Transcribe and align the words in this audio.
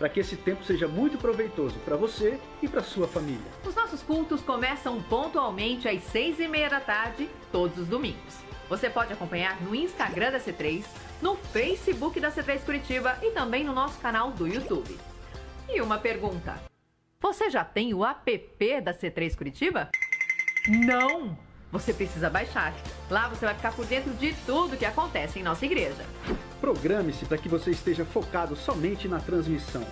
para 0.00 0.08
que 0.08 0.18
esse 0.18 0.34
tempo 0.34 0.64
seja 0.64 0.88
muito 0.88 1.18
proveitoso 1.18 1.78
para 1.80 1.94
você 1.94 2.40
e 2.62 2.66
para 2.66 2.82
sua 2.82 3.06
família. 3.06 3.44
Os 3.62 3.74
nossos 3.74 4.02
cultos 4.02 4.40
começam 4.40 5.02
pontualmente 5.02 5.86
às 5.86 6.02
seis 6.04 6.40
e 6.40 6.48
meia 6.48 6.70
da 6.70 6.80
tarde, 6.80 7.28
todos 7.52 7.76
os 7.76 7.86
domingos. 7.86 8.38
Você 8.70 8.88
pode 8.88 9.12
acompanhar 9.12 9.60
no 9.60 9.74
Instagram 9.74 10.32
da 10.32 10.40
C3, 10.40 10.86
no 11.20 11.36
Facebook 11.36 12.18
da 12.18 12.32
C3 12.32 12.64
Curitiba 12.64 13.18
e 13.22 13.32
também 13.32 13.62
no 13.62 13.74
nosso 13.74 14.00
canal 14.00 14.30
do 14.30 14.48
YouTube. 14.48 14.96
E 15.68 15.82
uma 15.82 15.98
pergunta: 15.98 16.58
você 17.20 17.50
já 17.50 17.62
tem 17.62 17.92
o 17.92 18.02
app 18.02 18.80
da 18.80 18.94
C3 18.94 19.36
Curitiba? 19.36 19.90
Não! 20.66 21.36
Você 21.72 21.92
precisa 21.92 22.28
baixar. 22.28 22.74
Lá 23.08 23.28
você 23.28 23.46
vai 23.46 23.54
ficar 23.54 23.72
por 23.72 23.86
dentro 23.86 24.12
de 24.14 24.34
tudo 24.44 24.76
que 24.76 24.84
acontece 24.84 25.38
em 25.38 25.42
nossa 25.42 25.64
igreja. 25.64 26.04
Programe-se 26.60 27.24
para 27.24 27.38
que 27.38 27.48
você 27.48 27.70
esteja 27.70 28.04
focado 28.04 28.56
somente 28.56 29.06
na 29.06 29.20
transmissão. 29.20 29.86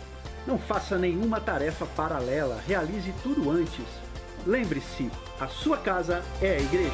Não 0.47 0.59
faça 0.59 0.99
nenhuma 0.99 1.41
tarefa 1.41 1.87
paralela, 1.87 2.61
realize 2.67 3.13
tudo 3.23 3.51
antes. 3.51 3.85
Lembre-se, 4.47 5.11
a 5.39 5.47
sua 5.47 5.77
casa 5.77 6.23
é 6.43 6.57
a 6.57 6.61
igreja. 6.61 6.93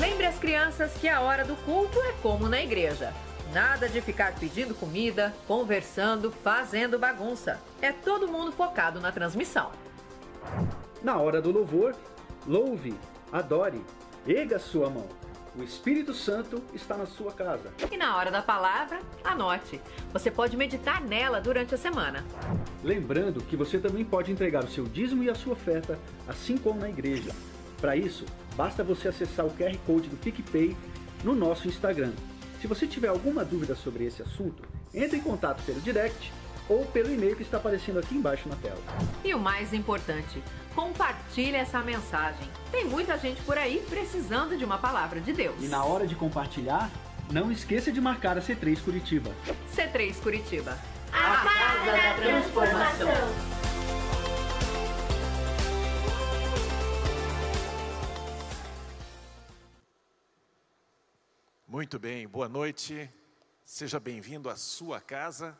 Lembre 0.00 0.26
as 0.26 0.38
crianças 0.38 0.92
que 0.94 1.08
a 1.08 1.20
hora 1.20 1.44
do 1.44 1.54
culto 1.64 2.00
é 2.00 2.12
como 2.20 2.48
na 2.48 2.60
igreja. 2.60 3.12
Nada 3.52 3.88
de 3.88 4.00
ficar 4.00 4.34
pedindo 4.34 4.74
comida, 4.74 5.34
conversando, 5.46 6.30
fazendo 6.30 6.98
bagunça. 6.98 7.60
É 7.80 7.92
todo 7.92 8.28
mundo 8.28 8.52
focado 8.52 9.00
na 9.00 9.12
transmissão. 9.12 9.70
Na 11.02 11.18
hora 11.18 11.40
do 11.40 11.52
louvor, 11.52 11.94
louve, 12.46 12.94
adore, 13.30 13.84
erga 14.26 14.58
sua 14.58 14.88
mão. 14.88 15.08
O 15.56 15.62
Espírito 15.62 16.12
Santo 16.12 16.60
está 16.72 16.96
na 16.96 17.06
sua 17.06 17.30
casa. 17.30 17.72
E 17.92 17.96
na 17.96 18.16
hora 18.16 18.28
da 18.28 18.42
palavra, 18.42 18.98
anote. 19.22 19.80
Você 20.12 20.28
pode 20.28 20.56
meditar 20.56 21.00
nela 21.00 21.40
durante 21.40 21.74
a 21.76 21.78
semana. 21.78 22.24
Lembrando 22.82 23.40
que 23.40 23.56
você 23.56 23.78
também 23.78 24.04
pode 24.04 24.32
entregar 24.32 24.64
o 24.64 24.68
seu 24.68 24.84
dízimo 24.84 25.22
e 25.22 25.30
a 25.30 25.34
sua 25.34 25.52
oferta, 25.52 25.96
assim 26.26 26.58
como 26.58 26.80
na 26.80 26.88
igreja. 26.88 27.30
Para 27.80 27.94
isso, 27.94 28.24
basta 28.56 28.82
você 28.82 29.06
acessar 29.06 29.46
o 29.46 29.50
QR 29.50 29.76
Code 29.86 30.08
do 30.08 30.16
PicPay 30.16 30.76
no 31.22 31.36
nosso 31.36 31.68
Instagram 31.68 32.12
se 32.64 32.68
você 32.68 32.86
tiver 32.86 33.08
alguma 33.08 33.44
dúvida 33.44 33.74
sobre 33.74 34.06
esse 34.06 34.22
assunto, 34.22 34.62
entre 34.94 35.18
em 35.18 35.20
contato 35.20 35.62
pelo 35.64 35.82
direct 35.82 36.32
ou 36.66 36.86
pelo 36.86 37.12
e-mail 37.12 37.36
que 37.36 37.42
está 37.42 37.58
aparecendo 37.58 37.98
aqui 37.98 38.14
embaixo 38.14 38.48
na 38.48 38.56
tela. 38.56 38.80
E 39.22 39.34
o 39.34 39.38
mais 39.38 39.74
importante, 39.74 40.42
compartilhe 40.74 41.56
essa 41.56 41.80
mensagem. 41.80 42.48
Tem 42.72 42.86
muita 42.86 43.18
gente 43.18 43.42
por 43.42 43.58
aí 43.58 43.84
precisando 43.90 44.56
de 44.56 44.64
uma 44.64 44.78
palavra 44.78 45.20
de 45.20 45.34
Deus. 45.34 45.56
E 45.60 45.68
na 45.68 45.84
hora 45.84 46.06
de 46.06 46.14
compartilhar, 46.14 46.90
não 47.30 47.52
esqueça 47.52 47.92
de 47.92 48.00
marcar 48.00 48.38
a 48.38 48.40
C3 48.40 48.82
Curitiba. 48.82 49.30
C3 49.76 50.18
Curitiba. 50.22 50.78
A, 51.12 51.32
a 51.32 51.44
casa 51.44 51.92
da 51.92 52.14
transformação. 52.14 53.53
Muito 61.74 61.98
bem, 61.98 62.28
boa 62.28 62.48
noite. 62.48 63.10
Seja 63.64 63.98
bem-vindo 63.98 64.48
à 64.48 64.54
sua 64.54 65.00
casa. 65.00 65.58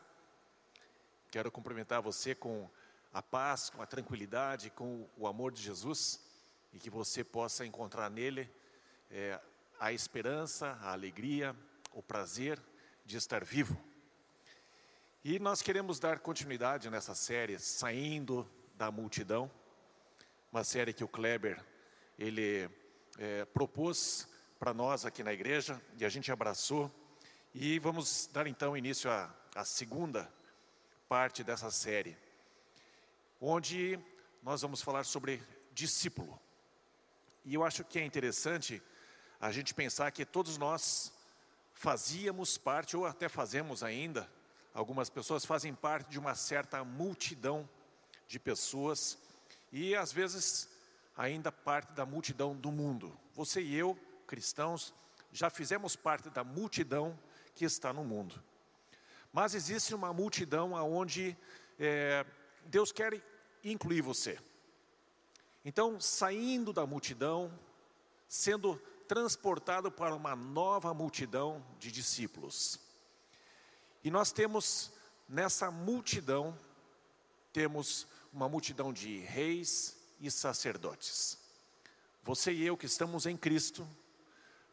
Quero 1.29 1.51
cumprimentar 1.51 2.01
você 2.01 2.33
com 2.33 2.69
a 3.11 3.21
paz, 3.21 3.69
com 3.69 3.81
a 3.81 3.85
tranquilidade, 3.85 4.69
com 4.69 5.09
o 5.17 5.27
amor 5.27 5.51
de 5.51 5.61
Jesus 5.61 6.21
e 6.71 6.79
que 6.79 6.89
você 6.89 7.21
possa 7.21 7.65
encontrar 7.65 8.09
nele 8.09 8.49
é, 9.11 9.37
a 9.77 9.91
esperança, 9.91 10.79
a 10.81 10.93
alegria, 10.93 11.53
o 11.91 12.01
prazer 12.01 12.63
de 13.05 13.17
estar 13.17 13.43
vivo. 13.43 13.77
E 15.21 15.37
nós 15.37 15.61
queremos 15.61 15.99
dar 15.99 16.19
continuidade 16.19 16.89
nessa 16.89 17.13
série, 17.13 17.59
saindo 17.59 18.49
da 18.75 18.89
multidão, 18.89 19.51
uma 20.49 20.63
série 20.63 20.93
que 20.93 21.03
o 21.03 21.09
Kleber 21.09 21.61
ele 22.17 22.69
é, 23.17 23.43
propôs 23.43 24.33
para 24.59 24.73
nós 24.73 25.05
aqui 25.05 25.23
na 25.23 25.33
igreja 25.33 25.81
e 25.97 26.05
a 26.05 26.09
gente 26.09 26.31
abraçou. 26.31 26.91
E 27.53 27.79
vamos 27.79 28.29
dar 28.31 28.47
então 28.47 28.75
início 28.75 29.09
à, 29.09 29.33
à 29.53 29.63
segunda 29.63 30.31
parte 31.07 31.43
dessa 31.43 31.69
série, 31.71 32.17
onde 33.39 33.99
nós 34.41 34.61
vamos 34.61 34.81
falar 34.81 35.03
sobre 35.03 35.41
discípulo. 35.73 36.39
E 37.43 37.53
eu 37.53 37.63
acho 37.63 37.83
que 37.83 37.99
é 37.99 38.05
interessante 38.05 38.81
a 39.39 39.51
gente 39.51 39.73
pensar 39.73 40.11
que 40.11 40.25
todos 40.25 40.57
nós 40.57 41.13
fazíamos 41.73 42.57
parte, 42.57 42.97
ou 42.97 43.05
até 43.05 43.29
fazemos 43.29 43.83
ainda, 43.83 44.29
algumas 44.73 45.09
pessoas 45.09 45.45
fazem 45.45 45.73
parte 45.73 46.09
de 46.09 46.17
uma 46.17 46.33
certa 46.35 46.83
multidão 46.83 47.69
de 48.27 48.39
pessoas 48.39 49.17
e 49.71 49.95
às 49.95 50.11
vezes 50.11 50.69
ainda 51.15 51.51
parte 51.51 51.91
da 51.93 52.05
multidão 52.05 52.55
do 52.55 52.71
mundo. 52.71 53.17
Você 53.33 53.61
e 53.61 53.75
eu 53.75 53.97
cristãos, 54.25 54.93
já 55.31 55.49
fizemos 55.49 55.95
parte 55.95 56.29
da 56.29 56.43
multidão 56.43 57.17
que 57.53 57.65
está 57.65 57.93
no 57.93 58.03
mundo. 58.03 58.41
Mas 59.31 59.53
existe 59.53 59.93
uma 59.93 60.13
multidão 60.13 60.73
onde 60.73 61.35
é, 61.79 62.25
Deus 62.65 62.91
quer 62.91 63.21
incluir 63.63 64.01
você. 64.01 64.39
Então, 65.63 65.99
saindo 65.99 66.71
da 66.71 66.85
multidão, 66.85 67.51
sendo 68.27 68.77
transportado 69.07 69.91
para 69.91 70.15
uma 70.15 70.35
nova 70.35 70.93
multidão 70.93 71.65
de 71.79 71.91
discípulos. 71.91 72.79
E 74.03 74.11
nós 74.11 74.31
temos 74.31 74.91
nessa 75.27 75.71
multidão, 75.71 76.57
temos 77.51 78.07
uma 78.31 78.47
multidão 78.47 78.93
de 78.93 79.19
reis 79.19 79.97
e 80.19 80.29
sacerdotes. 80.29 81.37
Você 82.23 82.51
e 82.51 82.65
eu 82.65 82.77
que 82.77 82.85
estamos 82.85 83.25
em 83.25 83.37
Cristo, 83.37 83.87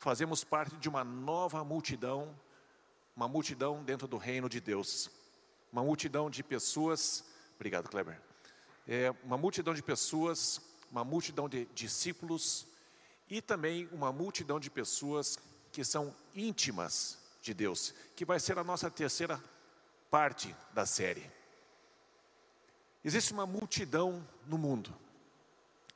fazemos 0.02 0.42
parte 0.42 0.74
de 0.78 0.88
uma 0.88 1.04
nova 1.04 1.62
multidão, 1.62 2.34
uma 3.14 3.28
multidão 3.28 3.84
dentro 3.84 4.08
do 4.08 4.16
reino 4.16 4.48
de 4.48 4.60
Deus, 4.60 5.08
uma 5.72 5.84
multidão 5.84 6.28
de 6.28 6.42
pessoas, 6.42 7.24
obrigado 7.54 7.88
Kleber, 7.88 8.20
é, 8.88 9.14
uma 9.22 9.38
multidão 9.38 9.72
de 9.72 9.80
pessoas, 9.80 10.60
uma 10.90 11.04
multidão 11.04 11.48
de 11.48 11.66
discípulos 11.66 12.66
e 13.30 13.40
também 13.40 13.88
uma 13.92 14.10
multidão 14.12 14.58
de 14.58 14.68
pessoas 14.68 15.38
que 15.70 15.84
são 15.84 16.12
íntimas 16.34 17.16
de 17.40 17.54
Deus, 17.54 17.94
que 18.16 18.24
vai 18.24 18.40
ser 18.40 18.58
a 18.58 18.64
nossa 18.64 18.90
terceira 18.90 19.40
parte 20.10 20.52
da 20.74 20.84
série. 20.84 21.30
Existe 23.04 23.32
uma 23.32 23.46
multidão 23.46 24.26
no 24.48 24.58
mundo, 24.58 24.92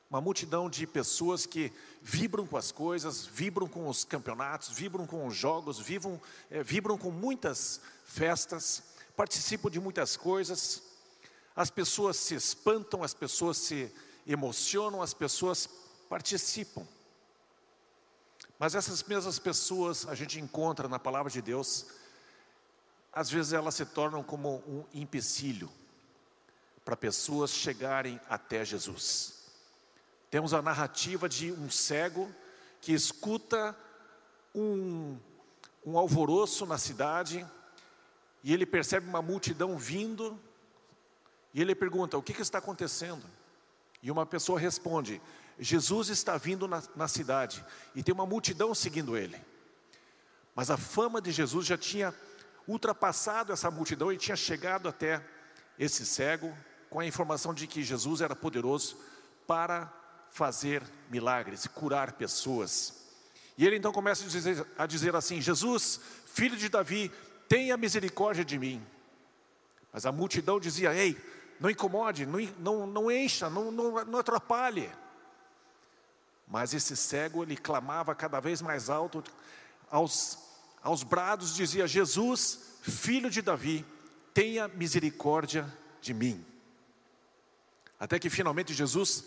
uma 0.09 0.21
multidão 0.21 0.69
de 0.69 0.87
pessoas 0.87 1.45
que 1.45 1.71
vibram 2.01 2.47
com 2.47 2.55
as 2.55 2.71
coisas, 2.71 3.25
vibram 3.25 3.67
com 3.67 3.89
os 3.89 4.05
campeonatos, 4.05 4.69
vibram 4.69 5.05
com 5.05 5.27
os 5.27 5.35
jogos, 5.35 5.79
vibram, 5.79 6.19
é, 6.49 6.63
vibram 6.63 6.97
com 6.97 7.11
muitas 7.11 7.81
festas, 8.05 8.83
participam 9.17 9.69
de 9.69 9.79
muitas 9.79 10.15
coisas. 10.15 10.81
As 11.55 11.69
pessoas 11.69 12.15
se 12.15 12.35
espantam, 12.35 13.03
as 13.03 13.13
pessoas 13.13 13.57
se 13.57 13.91
emocionam, 14.25 15.01
as 15.01 15.13
pessoas 15.13 15.67
participam. 16.07 16.87
Mas 18.57 18.75
essas 18.75 19.03
mesmas 19.03 19.37
pessoas 19.37 20.07
a 20.07 20.15
gente 20.15 20.39
encontra 20.39 20.87
na 20.87 20.97
palavra 20.97 21.31
de 21.31 21.41
Deus, 21.41 21.85
às 23.11 23.29
vezes 23.29 23.51
elas 23.51 23.75
se 23.75 23.85
tornam 23.85 24.23
como 24.23 24.63
um 24.67 24.85
empecilho 24.93 25.69
para 26.85 26.95
pessoas 26.95 27.51
chegarem 27.51 28.19
até 28.29 28.63
Jesus. 28.63 29.36
Temos 30.29 30.53
a 30.53 30.61
narrativa 30.61 31.29
de 31.29 31.51
um 31.51 31.69
cego 31.69 32.33
que 32.81 32.93
escuta 32.93 33.75
um, 34.53 35.17
um 35.85 35.97
alvoroço 35.97 36.65
na 36.65 36.77
cidade 36.77 37.45
e 38.43 38.53
ele 38.53 38.65
percebe 38.65 39.07
uma 39.07 39.21
multidão 39.21 39.77
vindo 39.77 40.39
e 41.53 41.61
ele 41.61 41.73
pergunta: 41.73 42.17
O 42.17 42.21
que, 42.21 42.33
que 42.33 42.41
está 42.41 42.57
acontecendo? 42.57 43.23
E 44.01 44.11
uma 44.11 44.25
pessoa 44.25 44.59
responde: 44.59 45.21
Jesus 45.57 46.09
está 46.09 46.37
vindo 46.37 46.67
na, 46.67 46.83
na 46.95 47.07
cidade 47.07 47.65
e 47.95 48.03
tem 48.03 48.13
uma 48.13 48.25
multidão 48.25 48.75
seguindo 48.75 49.17
ele. 49.17 49.39
Mas 50.53 50.69
a 50.69 50.77
fama 50.77 51.21
de 51.21 51.31
Jesus 51.31 51.65
já 51.65 51.77
tinha 51.77 52.13
ultrapassado 52.67 53.53
essa 53.53 53.71
multidão 53.71 54.11
e 54.11 54.17
tinha 54.17 54.35
chegado 54.35 54.89
até 54.89 55.23
esse 55.79 56.05
cego 56.05 56.55
com 56.89 56.99
a 56.99 57.05
informação 57.05 57.53
de 57.53 57.65
que 57.65 57.83
Jesus 57.83 58.21
era 58.21 58.35
poderoso 58.35 58.97
para 59.45 59.91
fazer 60.31 60.83
milagres, 61.09 61.67
curar 61.67 62.13
pessoas. 62.13 62.93
E 63.57 63.65
ele 63.65 63.75
então 63.75 63.91
começa 63.91 64.23
a 64.23 64.27
dizer, 64.27 64.67
a 64.77 64.85
dizer 64.85 65.15
assim: 65.15 65.41
Jesus, 65.41 65.99
filho 66.25 66.55
de 66.55 66.69
Davi, 66.69 67.11
tenha 67.49 67.75
misericórdia 67.75 68.45
de 68.45 68.57
mim. 68.59 68.85
Mas 69.91 70.05
a 70.05 70.11
multidão 70.11 70.59
dizia: 70.59 70.93
Ei, 70.93 71.17
não 71.59 71.69
incomode, 71.69 72.25
não, 72.25 72.39
não, 72.59 72.87
não 72.87 73.11
encha, 73.11 73.49
não, 73.49 73.71
não, 73.71 74.05
não 74.05 74.19
atrapalhe. 74.19 74.89
Mas 76.47 76.73
esse 76.73 76.95
cego, 76.95 77.43
ele 77.43 77.57
clamava 77.57 78.15
cada 78.15 78.39
vez 78.39 78.61
mais 78.61 78.89
alto, 78.89 79.23
aos, 79.89 80.37
aos 80.83 81.03
brados 81.03 81.55
dizia: 81.55 81.87
Jesus, 81.87 82.77
filho 82.81 83.29
de 83.29 83.41
Davi, 83.41 83.85
tenha 84.33 84.67
misericórdia 84.67 85.65
de 85.99 86.13
mim. 86.13 86.45
Até 87.99 88.19
que 88.19 88.29
finalmente 88.29 88.73
Jesus 88.73 89.25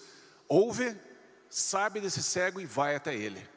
ouve, 0.51 1.01
sabe 1.49 2.01
desse 2.01 2.23
cego 2.23 2.61
e 2.61 2.67
vai 2.67 2.97
até 2.97 3.15
ele. 3.15 3.49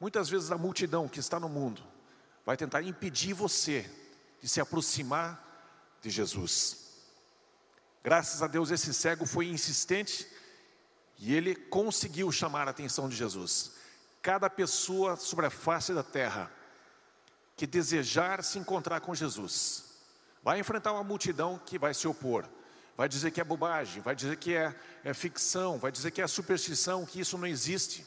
Muitas 0.00 0.28
vezes 0.28 0.50
a 0.50 0.58
multidão 0.58 1.08
que 1.08 1.20
está 1.20 1.38
no 1.38 1.48
mundo 1.48 1.82
vai 2.44 2.56
tentar 2.56 2.82
impedir 2.82 3.32
você 3.32 3.88
de 4.42 4.48
se 4.48 4.60
aproximar 4.60 5.40
de 6.02 6.10
Jesus. 6.10 6.84
Graças 8.02 8.42
a 8.42 8.46
Deus 8.48 8.70
esse 8.70 8.92
cego 8.92 9.24
foi 9.24 9.46
insistente 9.46 10.28
e 11.16 11.32
ele 11.32 11.54
conseguiu 11.54 12.30
chamar 12.32 12.66
a 12.66 12.72
atenção 12.72 13.08
de 13.08 13.16
Jesus. 13.16 13.72
Cada 14.20 14.50
pessoa 14.50 15.16
sobre 15.16 15.46
a 15.46 15.50
face 15.50 15.94
da 15.94 16.02
terra 16.02 16.50
que 17.56 17.66
desejar 17.66 18.42
se 18.42 18.58
encontrar 18.58 19.00
com 19.00 19.14
Jesus, 19.14 19.84
vai 20.42 20.58
enfrentar 20.58 20.92
uma 20.92 21.04
multidão 21.04 21.58
que 21.64 21.78
vai 21.78 21.94
se 21.94 22.08
opor, 22.08 22.48
vai 22.96 23.08
dizer 23.08 23.30
que 23.30 23.40
é 23.40 23.44
bobagem, 23.44 24.02
vai 24.02 24.14
dizer 24.14 24.36
que 24.36 24.54
é, 24.54 24.74
é 25.02 25.12
ficção, 25.12 25.78
vai 25.78 25.90
dizer 25.90 26.10
que 26.10 26.22
é 26.22 26.26
superstição, 26.26 27.04
que 27.04 27.20
isso 27.20 27.36
não 27.36 27.46
existe, 27.46 28.06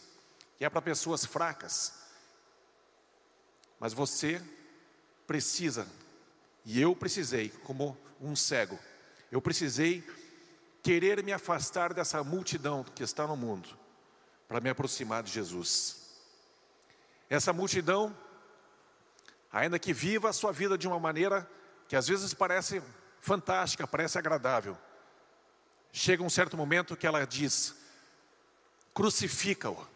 que 0.58 0.66
é 0.66 0.70
para 0.70 0.82
pessoas 0.82 1.26
fracas. 1.26 1.94
Mas 3.80 3.94
você 3.94 4.42
precisa, 5.26 5.88
e 6.66 6.82
eu 6.82 6.96
precisei, 6.96 7.50
como 7.50 7.98
um 8.20 8.36
cego, 8.36 8.80
eu 9.32 9.42
precisei 9.42 10.04
querer 10.82 11.22
me 11.22 11.34
afastar 11.34 11.94
dessa 11.94 12.24
multidão 12.24 12.84
que 12.84 13.04
está 13.04 13.28
no 13.28 13.36
mundo, 13.36 13.70
para 14.48 14.62
me 14.62 14.70
aproximar 14.70 15.22
de 15.22 15.32
Jesus. 15.32 16.08
Essa 17.30 17.52
multidão, 17.52 18.16
ainda 19.52 19.78
que 19.78 19.92
viva 19.92 20.30
a 20.30 20.34
sua 20.34 20.54
vida 20.54 20.78
de 20.78 20.88
uma 20.88 20.98
maneira 20.98 21.48
que 21.90 21.96
às 21.96 22.08
vezes 22.08 22.34
parece 22.34 22.82
fantástica, 23.22 23.88
parece 23.88 24.18
agradável, 24.18 24.78
chega 25.92 26.24
um 26.24 26.30
certo 26.30 26.56
momento 26.56 26.96
que 26.96 27.08
ela 27.08 27.26
diz: 27.26 27.76
crucifica-o. 28.94 29.88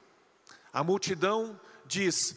A 0.73 0.83
multidão 0.83 1.59
diz: 1.85 2.35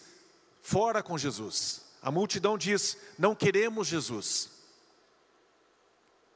fora 0.62 1.02
com 1.02 1.16
Jesus. 1.16 1.84
A 2.02 2.10
multidão 2.10 2.58
diz: 2.58 2.96
não 3.18 3.34
queremos 3.34 3.86
Jesus. 3.86 4.50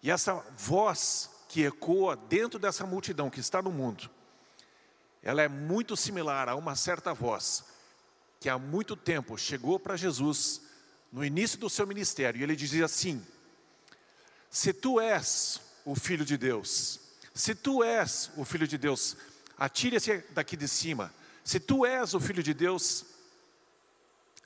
E 0.03 0.11
essa 0.11 0.35
voz 0.57 1.31
que 1.49 1.65
ecoa 1.65 2.17
dentro 2.17 2.59
dessa 2.59 2.87
multidão 2.87 3.31
que 3.31 3.41
está 3.41 3.61
no 3.61 3.71
mundo, 3.71 4.09
ela 5.23 5.43
é 5.43 5.49
muito 5.49 5.97
similar 5.97 6.49
a 6.49 6.55
uma 6.55 6.77
certa 6.77 7.13
voz 7.13 7.65
que 8.41 8.49
há 8.49 8.59
muito 8.59 8.95
tempo 8.95 9.37
chegou 9.37 9.79
para 9.81 9.97
Jesus 9.97 10.63
no 11.11 11.25
início 11.25 11.59
do 11.59 11.69
seu 11.69 11.87
ministério 11.87 12.41
e 12.41 12.43
ele 12.43 12.55
dizia 12.55 12.85
assim: 12.85 13.25
Se 14.51 14.73
tu 14.73 15.01
és 15.01 15.61
o 15.85 15.95
filho 15.95 16.25
de 16.25 16.37
Deus, 16.37 17.01
se 17.35 17.55
tu 17.55 17.85
és 17.85 18.31
o 18.37 18.45
filho 18.45 18.67
de 18.67 18.77
Deus, 18.77 19.17
atire-se 19.57 20.19
daqui 20.31 20.57
de 20.57 20.67
cima. 20.67 21.13
Se 21.45 21.61
tu 21.61 21.87
és 21.87 22.15
o 22.15 22.21
filho 22.21 22.43
de 22.43 22.53
Deus, 22.53 23.05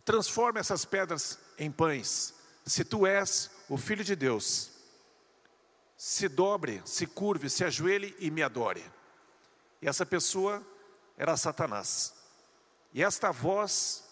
transforma 0.05 0.61
essas 0.61 0.85
pedras 0.85 1.39
em 1.59 1.71
pães. 1.71 2.35
Se 2.67 2.85
tu 2.85 3.07
és 3.07 3.51
o 3.69 3.77
filho 3.77 4.05
de 4.05 4.15
Deus, 4.15 4.71
se 5.97 6.29
dobre, 6.29 6.83
se 6.85 7.07
curve, 7.07 7.49
se 7.49 7.65
ajoelhe 7.65 8.15
e 8.19 8.31
me 8.31 8.43
adore. 8.43 8.85
E 9.81 9.89
essa 9.89 10.05
pessoa 10.05 10.65
era 11.17 11.37
Satanás. 11.37 12.15
E 12.93 13.03
esta 13.03 13.31
voz, 13.31 14.05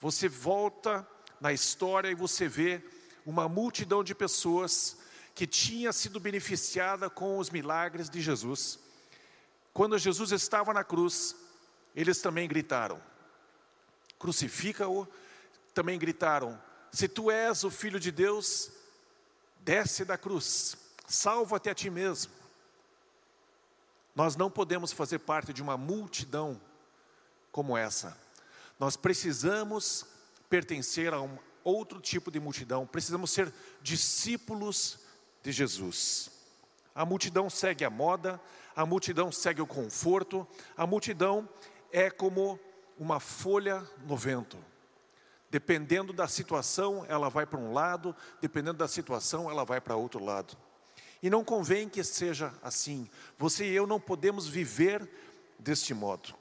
você 0.00 0.28
volta 0.28 1.06
na 1.40 1.52
história 1.52 2.10
e 2.10 2.14
você 2.14 2.48
vê 2.48 2.82
uma 3.24 3.48
multidão 3.48 4.04
de 4.04 4.14
pessoas 4.14 4.98
que 5.36 5.46
tinha 5.46 5.92
sido 5.92 6.18
beneficiada 6.18 7.08
com 7.08 7.38
os 7.38 7.50
milagres 7.50 8.10
de 8.10 8.20
Jesus. 8.20 8.80
Quando 9.72 9.96
Jesus 9.98 10.32
estava 10.32 10.74
na 10.74 10.82
cruz, 10.82 11.36
eles 11.94 12.20
também 12.20 12.48
gritaram: 12.48 13.00
Crucifica-o. 14.18 15.06
Também 15.72 15.96
gritaram: 15.96 16.60
Se 16.90 17.06
tu 17.06 17.30
és 17.30 17.62
o 17.62 17.70
filho 17.70 18.00
de 18.00 18.10
Deus, 18.10 18.72
desce 19.60 20.04
da 20.04 20.18
cruz 20.18 20.76
salva-te 21.06 21.70
a 21.70 21.74
ti 21.74 21.88
mesmo. 21.88 22.32
Nós 24.14 24.36
não 24.36 24.50
podemos 24.50 24.92
fazer 24.92 25.20
parte 25.20 25.52
de 25.52 25.62
uma 25.62 25.76
multidão 25.76 26.60
como 27.52 27.76
essa. 27.76 28.18
Nós 28.78 28.96
precisamos 28.96 30.06
pertencer 30.48 31.12
a 31.12 31.20
um 31.20 31.38
outro 31.62 32.00
tipo 32.00 32.30
de 32.30 32.38
multidão, 32.38 32.86
precisamos 32.86 33.30
ser 33.30 33.52
discípulos 33.82 35.00
de 35.46 35.52
Jesus. 35.52 36.28
A 36.92 37.04
multidão 37.04 37.48
segue 37.48 37.84
a 37.84 37.90
moda, 37.90 38.40
a 38.74 38.84
multidão 38.84 39.30
segue 39.30 39.62
o 39.62 39.66
conforto, 39.66 40.44
a 40.76 40.84
multidão 40.84 41.48
é 41.92 42.10
como 42.10 42.58
uma 42.98 43.20
folha 43.20 43.86
no 44.04 44.16
vento. 44.16 44.58
Dependendo 45.48 46.12
da 46.12 46.26
situação, 46.26 47.06
ela 47.08 47.28
vai 47.28 47.46
para 47.46 47.60
um 47.60 47.72
lado, 47.72 48.14
dependendo 48.40 48.78
da 48.78 48.88
situação, 48.88 49.48
ela 49.48 49.64
vai 49.64 49.80
para 49.80 49.94
outro 49.94 50.24
lado. 50.24 50.56
E 51.22 51.30
não 51.30 51.44
convém 51.44 51.88
que 51.88 52.02
seja 52.02 52.52
assim. 52.60 53.08
Você 53.38 53.66
e 53.66 53.74
eu 53.74 53.86
não 53.86 54.00
podemos 54.00 54.48
viver 54.48 55.08
deste 55.60 55.94
modo. 55.94 56.34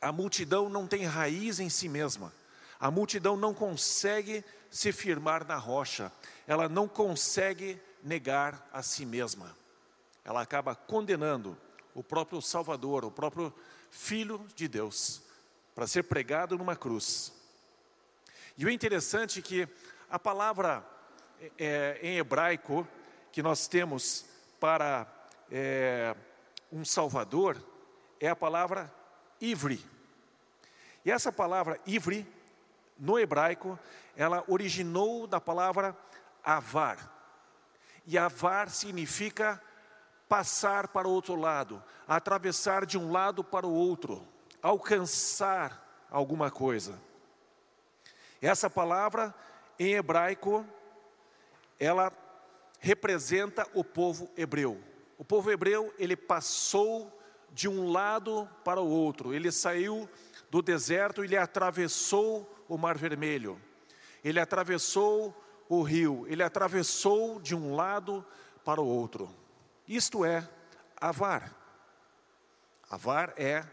A 0.00 0.10
multidão 0.10 0.68
não 0.68 0.84
tem 0.84 1.04
raiz 1.04 1.60
em 1.60 1.68
si 1.68 1.88
mesma. 1.88 2.32
A 2.80 2.90
multidão 2.90 3.36
não 3.36 3.54
consegue 3.54 4.44
se 4.68 4.90
firmar 4.90 5.46
na 5.46 5.56
rocha. 5.56 6.10
Ela 6.48 6.68
não 6.68 6.88
consegue 6.88 7.80
negar 8.02 8.68
a 8.72 8.82
si 8.82 9.04
mesma. 9.04 9.56
Ela 10.24 10.42
acaba 10.42 10.74
condenando 10.74 11.56
o 11.94 12.02
próprio 12.02 12.40
Salvador, 12.40 13.04
o 13.04 13.10
próprio 13.10 13.52
Filho 13.90 14.46
de 14.54 14.68
Deus, 14.68 15.22
para 15.74 15.86
ser 15.86 16.04
pregado 16.04 16.56
numa 16.56 16.76
cruz. 16.76 17.32
E 18.56 18.64
o 18.64 18.70
interessante 18.70 19.40
é 19.40 19.42
que 19.42 19.68
a 20.08 20.18
palavra 20.18 20.84
é, 21.58 21.98
em 22.02 22.18
hebraico 22.18 22.86
que 23.32 23.42
nós 23.42 23.66
temos 23.66 24.26
para 24.58 25.06
é, 25.50 26.14
um 26.70 26.84
Salvador 26.84 27.56
é 28.20 28.28
a 28.28 28.36
palavra 28.36 28.92
ivre. 29.40 29.84
E 31.04 31.10
essa 31.10 31.32
palavra 31.32 31.80
ivre, 31.86 32.26
no 32.98 33.18
hebraico, 33.18 33.78
ela 34.16 34.44
originou 34.46 35.26
da 35.26 35.40
palavra 35.40 35.96
avar. 36.44 37.19
E 38.10 38.18
avar 38.18 38.68
significa 38.68 39.62
passar 40.28 40.88
para 40.88 41.06
o 41.06 41.12
outro 41.12 41.36
lado, 41.36 41.80
atravessar 42.08 42.84
de 42.84 42.98
um 42.98 43.12
lado 43.12 43.44
para 43.44 43.64
o 43.64 43.72
outro, 43.72 44.26
alcançar 44.60 46.06
alguma 46.10 46.50
coisa. 46.50 47.00
Essa 48.42 48.68
palavra 48.68 49.32
em 49.78 49.94
hebraico, 49.94 50.66
ela 51.78 52.12
representa 52.80 53.64
o 53.74 53.84
povo 53.84 54.28
hebreu. 54.36 54.82
O 55.16 55.24
povo 55.24 55.48
hebreu, 55.48 55.94
ele 55.96 56.16
passou 56.16 57.16
de 57.52 57.68
um 57.68 57.92
lado 57.92 58.48
para 58.64 58.80
o 58.80 58.90
outro. 58.90 59.32
Ele 59.32 59.52
saiu 59.52 60.08
do 60.50 60.60
deserto 60.60 61.22
ele 61.22 61.36
atravessou 61.36 62.52
o 62.68 62.76
Mar 62.76 62.98
Vermelho. 62.98 63.60
Ele 64.24 64.40
atravessou 64.40 65.32
o 65.70 65.82
rio, 65.82 66.26
ele 66.26 66.42
atravessou 66.42 67.40
de 67.40 67.54
um 67.54 67.76
lado 67.76 68.26
para 68.64 68.80
o 68.80 68.86
outro. 68.86 69.32
Isto 69.86 70.24
é 70.24 70.46
avar. 70.96 71.56
Avar 72.90 73.32
é 73.36 73.64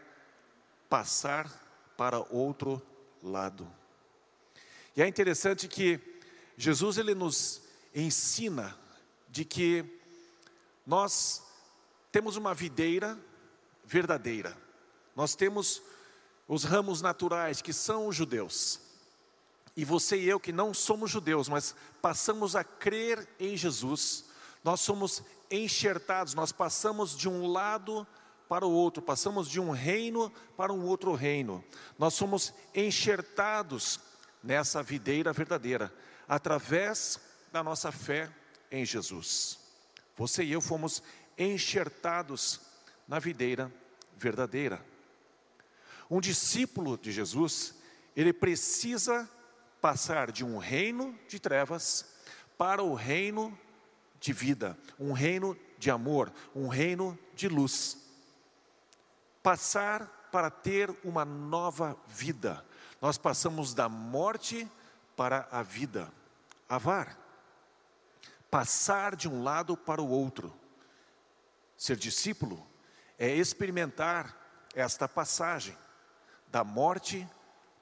passar 0.88 1.50
para 1.96 2.20
outro 2.20 2.80
lado. 3.20 3.68
E 4.94 5.02
é 5.02 5.08
interessante 5.08 5.66
que 5.66 6.00
Jesus 6.56 6.98
ele 6.98 7.16
nos 7.16 7.62
ensina 7.92 8.78
de 9.28 9.44
que 9.44 9.84
nós 10.86 11.42
temos 12.12 12.36
uma 12.36 12.54
videira 12.54 13.18
verdadeira, 13.84 14.56
nós 15.16 15.34
temos 15.34 15.82
os 16.46 16.62
ramos 16.62 17.02
naturais 17.02 17.60
que 17.60 17.72
são 17.72 18.06
os 18.06 18.14
judeus, 18.14 18.80
e 19.78 19.84
você 19.84 20.16
e 20.16 20.28
eu 20.28 20.40
que 20.40 20.50
não 20.50 20.74
somos 20.74 21.08
judeus, 21.08 21.48
mas 21.48 21.72
passamos 22.02 22.56
a 22.56 22.64
crer 22.64 23.28
em 23.38 23.56
Jesus, 23.56 24.24
nós 24.64 24.80
somos 24.80 25.22
enxertados, 25.48 26.34
nós 26.34 26.50
passamos 26.50 27.16
de 27.16 27.28
um 27.28 27.46
lado 27.46 28.04
para 28.48 28.66
o 28.66 28.72
outro, 28.72 29.00
passamos 29.00 29.48
de 29.48 29.60
um 29.60 29.70
reino 29.70 30.32
para 30.56 30.72
um 30.72 30.84
outro 30.84 31.14
reino. 31.14 31.64
Nós 31.96 32.14
somos 32.14 32.52
enxertados 32.74 34.00
nessa 34.42 34.82
videira 34.82 35.32
verdadeira, 35.32 35.94
através 36.26 37.20
da 37.52 37.62
nossa 37.62 37.92
fé 37.92 38.28
em 38.72 38.84
Jesus. 38.84 39.60
Você 40.16 40.42
e 40.42 40.50
eu 40.50 40.60
fomos 40.60 41.04
enxertados 41.38 42.60
na 43.06 43.20
videira 43.20 43.72
verdadeira. 44.16 44.84
Um 46.10 46.20
discípulo 46.20 46.98
de 46.98 47.12
Jesus, 47.12 47.76
ele 48.16 48.32
precisa 48.32 49.30
passar 49.80 50.30
de 50.30 50.44
um 50.44 50.58
reino 50.58 51.18
de 51.28 51.38
trevas 51.38 52.04
para 52.56 52.82
o 52.82 52.94
reino 52.94 53.56
de 54.20 54.32
vida, 54.32 54.76
um 54.98 55.12
reino 55.12 55.56
de 55.78 55.90
amor, 55.90 56.32
um 56.54 56.68
reino 56.68 57.18
de 57.34 57.48
luz. 57.48 57.98
Passar 59.42 60.28
para 60.32 60.50
ter 60.50 60.94
uma 61.04 61.24
nova 61.24 61.96
vida. 62.06 62.64
Nós 63.00 63.16
passamos 63.16 63.72
da 63.72 63.88
morte 63.88 64.68
para 65.16 65.48
a 65.50 65.62
vida. 65.62 66.12
Avar. 66.68 67.16
Passar 68.50 69.14
de 69.14 69.28
um 69.28 69.42
lado 69.42 69.76
para 69.76 70.02
o 70.02 70.08
outro. 70.08 70.52
Ser 71.76 71.96
discípulo 71.96 72.66
é 73.18 73.28
experimentar 73.28 74.36
esta 74.74 75.08
passagem 75.08 75.76
da 76.48 76.64
morte 76.64 77.28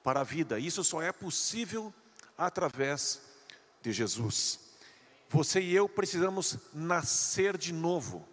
para 0.07 0.21
a 0.21 0.23
vida. 0.23 0.57
Isso 0.57 0.85
só 0.85 1.01
é 1.01 1.11
possível 1.11 1.93
através 2.37 3.21
de 3.81 3.91
Jesus. 3.91 4.57
Você 5.27 5.59
e 5.59 5.75
eu 5.75 5.89
precisamos 5.89 6.57
nascer 6.73 7.57
de 7.57 7.73
novo. 7.73 8.25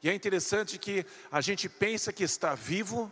E 0.00 0.08
é 0.08 0.14
interessante 0.14 0.78
que 0.78 1.04
a 1.28 1.40
gente 1.40 1.68
pensa 1.68 2.12
que 2.12 2.22
está 2.22 2.54
vivo, 2.54 3.10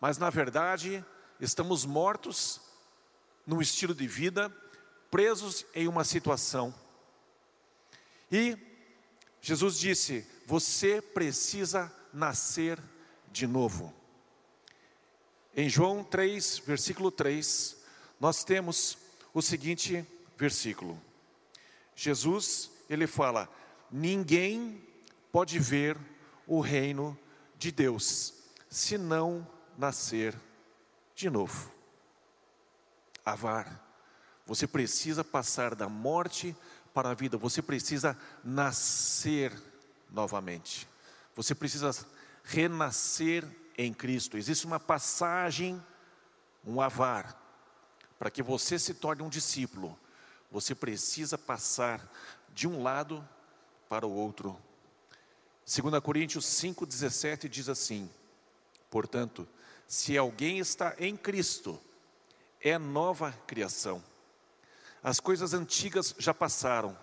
mas 0.00 0.18
na 0.18 0.28
verdade 0.28 1.04
estamos 1.40 1.84
mortos 1.84 2.60
num 3.46 3.62
estilo 3.62 3.94
de 3.94 4.08
vida, 4.08 4.52
presos 5.08 5.64
em 5.72 5.86
uma 5.86 6.02
situação. 6.02 6.74
E 8.28 8.58
Jesus 9.40 9.78
disse: 9.78 10.26
Você 10.46 11.00
precisa 11.00 11.92
nascer 12.12 12.76
de 13.30 13.46
novo. 13.46 13.94
Em 15.56 15.68
João 15.68 16.02
3, 16.02 16.58
versículo 16.66 17.12
3, 17.12 17.76
nós 18.18 18.42
temos 18.42 18.98
o 19.32 19.40
seguinte 19.40 20.04
versículo. 20.36 21.00
Jesus, 21.94 22.70
ele 22.90 23.06
fala: 23.06 23.48
Ninguém 23.90 24.82
pode 25.30 25.60
ver 25.60 25.96
o 26.46 26.60
reino 26.60 27.16
de 27.56 27.70
Deus 27.70 28.34
se 28.68 28.98
não 28.98 29.46
nascer 29.78 30.34
de 31.14 31.30
novo. 31.30 31.72
Avar. 33.24 33.80
Você 34.46 34.66
precisa 34.66 35.22
passar 35.22 35.76
da 35.76 35.88
morte 35.88 36.54
para 36.92 37.10
a 37.10 37.14
vida, 37.14 37.38
você 37.38 37.62
precisa 37.62 38.18
nascer 38.42 39.52
novamente. 40.10 40.88
Você 41.34 41.54
precisa 41.54 41.94
renascer 42.42 43.44
em 43.76 43.92
Cristo. 43.92 44.36
Existe 44.36 44.66
uma 44.66 44.80
passagem, 44.80 45.82
um 46.64 46.80
avar, 46.80 47.40
para 48.18 48.30
que 48.30 48.42
você 48.42 48.78
se 48.78 48.94
torne 48.94 49.22
um 49.22 49.28
discípulo. 49.28 49.98
Você 50.50 50.74
precisa 50.74 51.36
passar 51.36 52.08
de 52.52 52.68
um 52.68 52.82
lado 52.82 53.26
para 53.88 54.06
o 54.06 54.12
outro. 54.12 54.58
2 55.66 56.00
Coríntios 56.02 56.44
5,17 56.44 57.48
diz 57.48 57.68
assim: 57.68 58.08
Portanto, 58.90 59.48
se 59.86 60.16
alguém 60.16 60.58
está 60.58 60.94
em 60.98 61.16
Cristo, 61.16 61.80
é 62.60 62.78
nova 62.78 63.32
criação. 63.46 64.02
As 65.02 65.20
coisas 65.20 65.52
antigas 65.52 66.14
já 66.18 66.32
passaram, 66.32 66.96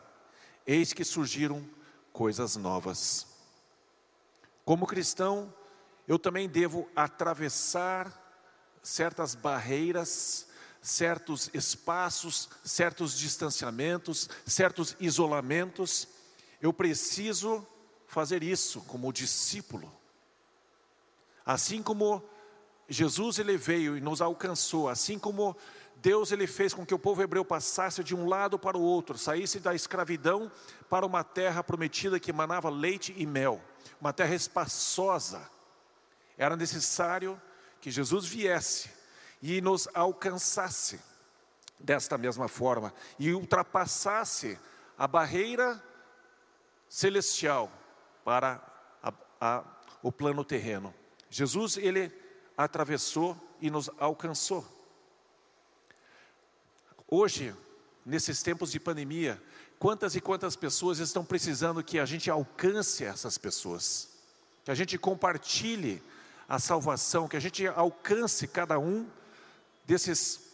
eis 0.66 0.92
que 0.92 1.04
surgiram 1.04 1.68
coisas 2.12 2.56
novas. 2.56 3.28
Como 4.66 4.88
cristão, 4.88 5.54
eu 6.08 6.18
também 6.20 6.50
devo 6.50 6.90
atravessar 6.96 8.12
certas 8.82 9.36
barreiras, 9.36 10.48
certos 10.82 11.50
espaços, 11.54 12.50
certos 12.64 13.18
distanciamentos, 13.18 14.30
certos 14.46 14.96
isolamentos. 15.00 16.08
Eu 16.62 16.74
preciso 16.74 17.66
fazer 18.08 18.44
isso 18.44 18.82
como 18.82 19.14
discípulo. 19.14 19.92
Assim 21.46 21.82
como 21.82 22.24
Jesus 22.90 23.40
ele 23.40 23.58
veio 23.58 23.96
e 23.96 24.02
nos 24.02 24.22
alcançou, 24.22 24.90
assim 24.90 25.18
como 25.18 25.56
Deus 26.02 26.32
ele 26.32 26.48
fez 26.48 26.74
com 26.74 26.86
que 26.86 26.94
o 26.94 27.00
povo 27.00 27.22
hebreu 27.22 27.46
passasse 27.46 28.04
de 28.04 28.16
um 28.16 28.28
lado 28.28 28.58
para 28.58 28.78
o 28.78 28.82
outro, 28.82 29.18
saísse 29.18 29.60
da 29.60 29.76
escravidão 29.76 30.52
para 30.90 31.06
uma 31.06 31.24
terra 31.24 31.64
prometida 31.64 32.20
que 32.20 32.32
emanava 32.32 32.70
leite 32.70 33.14
e 33.16 33.26
mel, 33.26 33.62
uma 34.00 34.12
terra 34.12 34.34
espaçosa. 34.34 35.48
Era 36.38 36.56
necessário 36.56 37.40
que 37.80 37.92
Jesus 37.92 38.26
viesse 38.26 38.90
e 39.42 39.60
nos 39.62 39.88
alcançasse 39.94 41.00
desta 41.80 42.18
mesma 42.18 42.48
forma 42.48 42.94
e 43.18 43.34
ultrapassasse 43.34 44.58
a 44.98 45.08
barreira 45.08 45.84
celestial 46.88 47.72
para 48.24 48.62
a, 49.02 49.14
a, 49.40 49.64
o 50.04 50.12
plano 50.12 50.44
terreno. 50.44 50.94
Jesus 51.30 51.78
ele 51.78 52.12
atravessou 52.56 53.36
e 53.60 53.72
nos 53.72 53.90
alcançou. 53.98 54.66
Hoje, 57.08 57.56
nesses 58.06 58.44
tempos 58.44 58.72
de 58.72 58.80
pandemia, 58.80 59.42
quantas 59.80 60.16
e 60.16 60.22
quantas 60.22 60.56
pessoas 60.56 61.00
estão 61.00 61.26
precisando 61.26 61.84
que 61.84 62.00
a 62.00 62.06
gente 62.06 62.30
alcance 62.30 63.04
essas 63.04 63.38
pessoas, 63.38 64.10
que 64.64 64.72
a 64.72 64.76
gente 64.76 64.98
compartilhe 64.98 66.04
a 66.52 66.60
salvação, 66.60 67.30
que 67.30 67.38
a 67.38 67.40
gente 67.40 67.66
alcance 67.66 68.46
cada 68.46 68.78
um 68.78 69.10
desses 69.86 70.52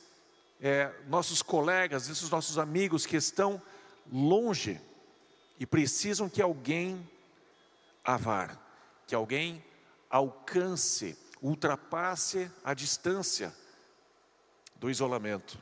é, 0.62 0.94
nossos 1.08 1.42
colegas, 1.42 2.08
desses 2.08 2.30
nossos 2.30 2.60
amigos 2.60 3.04
que 3.04 3.18
estão 3.18 3.60
longe 4.14 4.80
e 5.60 5.66
precisam 5.66 6.30
que 6.30 6.40
alguém 6.40 7.10
avar, 8.04 8.64
que 9.08 9.16
alguém 9.16 9.66
alcance 10.08 11.18
ultrapasse 11.42 12.52
a 12.64 12.76
distância 12.76 13.52
do 14.76 14.92
isolamento. 14.92 15.58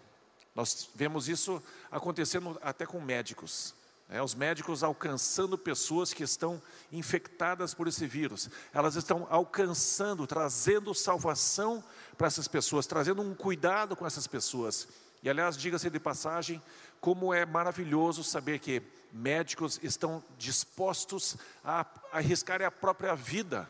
Nós 0.54 0.90
vemos 0.94 1.30
isso 1.30 1.64
acontecendo 1.90 2.60
até 2.62 2.86
com 2.86 3.00
médicos. 3.00 3.74
Né? 4.08 4.22
Os 4.22 4.36
médicos 4.36 4.84
alcançando 4.84 5.58
pessoas 5.58 6.14
que 6.14 6.24
estão 6.24 6.62
infectadas 6.92 7.74
por 7.74 7.88
esse 7.88 8.06
vírus. 8.06 8.50
Elas 8.74 8.96
estão 8.96 9.28
alcançando, 9.30 10.28
trazendo 10.28 10.94
salvação 10.94 11.84
para 12.18 12.28
essas 12.28 12.48
pessoas, 12.48 12.88
trazendo 12.88 13.22
um 13.22 13.34
cuidado 13.34 13.96
com 13.96 14.06
essas 14.06 14.28
pessoas. 14.28 14.88
E 15.24 15.30
aliás, 15.30 15.58
diga-se 15.58 15.90
de 15.90 16.00
passagem, 16.00 16.62
como 17.02 17.34
é 17.34 17.46
maravilhoso 17.46 18.24
saber 18.24 18.60
que 18.60 18.82
médicos 19.12 19.80
estão 19.82 20.24
dispostos 20.38 21.38
a 21.64 21.86
arriscarem 22.12 22.68
a 22.68 22.72
própria 22.72 23.16
vida 23.16 23.70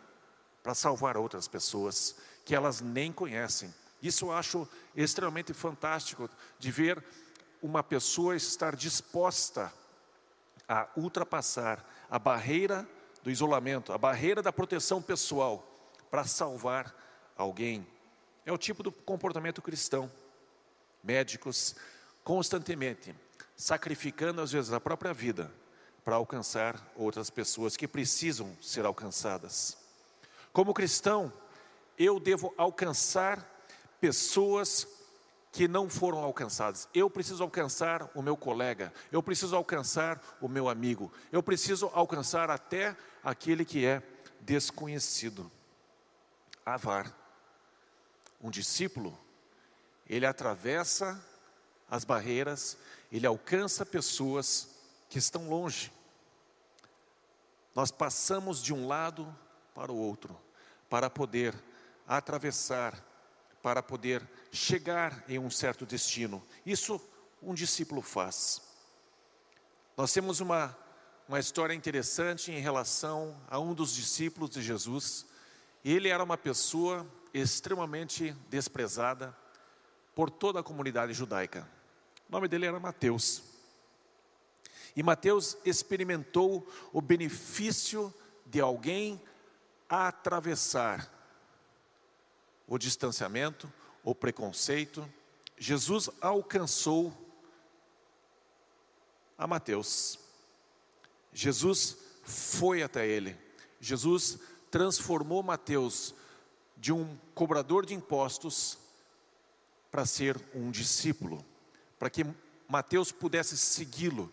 para 0.61 0.73
salvar 0.73 1.15
outras 1.15 1.47
pessoas 1.47 2.15
que 2.43 2.55
elas 2.55 2.81
nem 2.81 3.11
conhecem. 3.11 3.73
Isso 4.01 4.25
eu 4.25 4.31
acho 4.31 4.67
extremamente 4.95 5.53
fantástico 5.53 6.29
de 6.59 6.71
ver 6.71 7.03
uma 7.61 7.83
pessoa 7.83 8.35
estar 8.35 8.75
disposta 8.75 9.71
ultrapassar 10.95 11.85
a 12.09 12.17
barreira 12.17 12.87
do 13.23 13.31
isolamento, 13.31 13.91
a 13.91 13.97
barreira 13.97 14.41
da 14.41 14.53
proteção 14.53 15.01
pessoal 15.01 15.65
para 16.09 16.23
salvar 16.23 16.93
alguém. 17.35 17.85
É 18.45 18.51
o 18.51 18.57
tipo 18.57 18.83
do 18.83 18.91
comportamento 18.91 19.61
cristão. 19.61 20.11
Médicos 21.03 21.75
constantemente 22.23 23.15
sacrificando 23.55 24.41
às 24.41 24.51
vezes 24.51 24.73
a 24.73 24.79
própria 24.79 25.13
vida 25.13 25.51
para 26.03 26.15
alcançar 26.15 26.79
outras 26.95 27.29
pessoas 27.29 27.75
que 27.75 27.87
precisam 27.87 28.55
ser 28.61 28.85
alcançadas. 28.85 29.77
Como 30.53 30.73
cristão, 30.73 31.33
eu 31.97 32.19
devo 32.19 32.53
alcançar 32.57 33.43
pessoas 33.99 34.87
que 35.55 35.69
não 35.69 35.89
foram 35.89 36.21
alcançadas. 36.21 36.89
Eu 36.93 37.09
preciso 37.09 37.41
alcançar 37.41 38.11
o 38.13 38.21
meu 38.21 38.35
colega, 38.35 38.93
eu 39.09 39.23
preciso 39.23 39.55
alcançar 39.55 40.21
o 40.41 40.49
meu 40.49 40.67
amigo, 40.67 41.09
eu 41.31 41.41
preciso 41.41 41.89
alcançar 41.93 42.49
até 42.51 42.93
aquele 43.23 43.63
que 43.63 43.85
é 43.85 44.03
desconhecido. 44.41 45.49
Avar. 46.65 47.09
Um 48.41 48.49
discípulo, 48.49 49.17
ele 50.05 50.25
atravessa 50.25 51.23
as 51.89 52.03
barreiras, 52.03 52.77
ele 53.09 53.25
alcança 53.25 53.85
pessoas 53.85 54.67
que 55.07 55.17
estão 55.17 55.47
longe. 55.47 55.89
nós 57.73 57.91
passamos 57.91 58.61
de 58.61 58.73
um 58.73 58.87
lado 58.87 59.33
para 59.73 59.89
o 59.89 59.97
outro, 59.97 60.37
para 60.89 61.09
poder 61.09 61.55
atravessar, 62.05 63.01
para 63.65 63.81
poder 63.81 64.21
chegar 64.51 65.25
em 65.27 65.39
um 65.39 65.49
certo 65.49 65.87
destino. 65.87 66.45
Isso 66.63 67.01
um 67.41 67.51
discípulo 67.55 67.99
faz. 67.99 68.61
Nós 69.97 70.13
temos 70.13 70.39
uma, 70.39 70.77
uma 71.27 71.39
história 71.39 71.73
interessante 71.73 72.51
em 72.51 72.59
relação 72.59 73.35
a 73.49 73.59
um 73.59 73.73
dos 73.73 73.95
discípulos 73.95 74.51
de 74.51 74.61
Jesus. 74.61 75.25
Ele 75.83 76.09
era 76.09 76.23
uma 76.23 76.37
pessoa 76.37 77.07
extremamente 77.33 78.33
desprezada 78.51 79.35
por 80.13 80.29
toda 80.29 80.59
a 80.59 80.63
comunidade 80.63 81.13
judaica. 81.13 81.67
O 82.29 82.33
nome 82.33 82.47
dele 82.47 82.67
era 82.67 82.79
Mateus. 82.79 83.41
E 84.95 85.01
Mateus 85.01 85.57
experimentou 85.65 86.71
o 86.93 87.01
benefício 87.01 88.13
de 88.45 88.61
alguém 88.61 89.19
atravessar 89.89 91.14
o 92.67 92.77
distanciamento, 92.77 93.71
o 94.03 94.13
preconceito. 94.13 95.07
Jesus 95.57 96.09
alcançou 96.21 97.13
a 99.37 99.45
Mateus. 99.47 100.19
Jesus 101.33 101.97
foi 102.23 102.81
até 102.81 103.07
ele. 103.07 103.37
Jesus 103.79 104.39
transformou 104.71 105.43
Mateus 105.43 106.15
de 106.77 106.91
um 106.91 107.17
cobrador 107.33 107.85
de 107.85 107.93
impostos 107.93 108.77
para 109.91 110.05
ser 110.05 110.39
um 110.53 110.71
discípulo, 110.71 111.45
para 111.97 112.09
que 112.09 112.25
Mateus 112.67 113.11
pudesse 113.11 113.57
segui-lo 113.57 114.31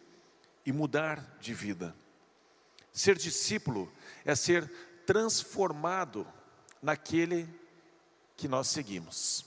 e 0.64 0.72
mudar 0.72 1.20
de 1.40 1.54
vida. 1.54 1.94
Ser 2.92 3.16
discípulo 3.16 3.90
é 4.24 4.34
ser 4.34 4.70
transformado 5.06 6.26
naquele 6.82 7.48
que 8.36 8.48
nós 8.48 8.68
seguimos. 8.68 9.44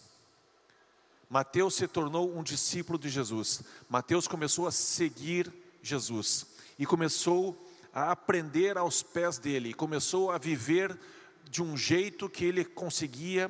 Mateus 1.29 1.75
se 1.75 1.87
tornou 1.87 2.37
um 2.37 2.43
discípulo 2.43 2.97
de 2.97 3.09
Jesus. 3.09 3.61
Mateus 3.89 4.27
começou 4.27 4.67
a 4.67 4.71
seguir 4.71 5.51
Jesus 5.81 6.47
e 6.77 6.85
começou 6.85 7.61
a 7.93 8.11
aprender 8.11 8.77
aos 8.77 9.01
pés 9.01 9.37
dele, 9.37 9.73
começou 9.73 10.31
a 10.31 10.37
viver 10.37 10.97
de 11.49 11.63
um 11.63 11.77
jeito 11.77 12.29
que 12.29 12.45
ele 12.45 12.65
conseguia 12.65 13.49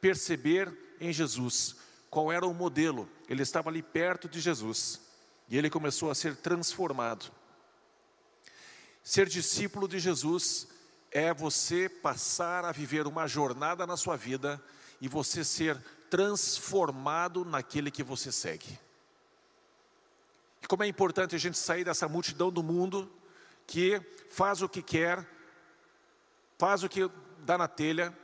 perceber 0.00 0.72
em 1.00 1.12
Jesus. 1.12 1.76
Qual 2.10 2.30
era 2.30 2.46
o 2.46 2.54
modelo? 2.54 3.08
Ele 3.28 3.42
estava 3.42 3.70
ali 3.70 3.82
perto 3.82 4.28
de 4.28 4.40
Jesus 4.40 5.00
e 5.48 5.56
ele 5.56 5.70
começou 5.70 6.10
a 6.10 6.14
ser 6.14 6.36
transformado. 6.36 7.32
Ser 9.02 9.28
discípulo 9.28 9.88
de 9.88 9.98
Jesus 9.98 10.68
é 11.10 11.32
você 11.32 11.88
passar 11.88 12.64
a 12.64 12.72
viver 12.72 13.06
uma 13.06 13.26
jornada 13.26 13.86
na 13.86 13.96
sua 13.96 14.16
vida 14.16 14.62
e 15.00 15.08
você 15.08 15.44
ser 15.44 15.76
transformado 16.10 17.44
naquele 17.44 17.90
que 17.90 18.02
você 18.02 18.32
segue. 18.32 18.78
E 20.62 20.66
como 20.66 20.82
é 20.82 20.86
importante 20.86 21.34
a 21.34 21.38
gente 21.38 21.56
sair 21.56 21.84
dessa 21.84 22.08
multidão 22.08 22.50
do 22.50 22.62
mundo 22.62 23.10
que 23.66 24.00
faz 24.30 24.62
o 24.62 24.68
que 24.68 24.82
quer, 24.82 25.26
faz 26.58 26.82
o 26.82 26.88
que 26.88 27.08
dá 27.40 27.56
na 27.56 27.68
telha 27.68 28.16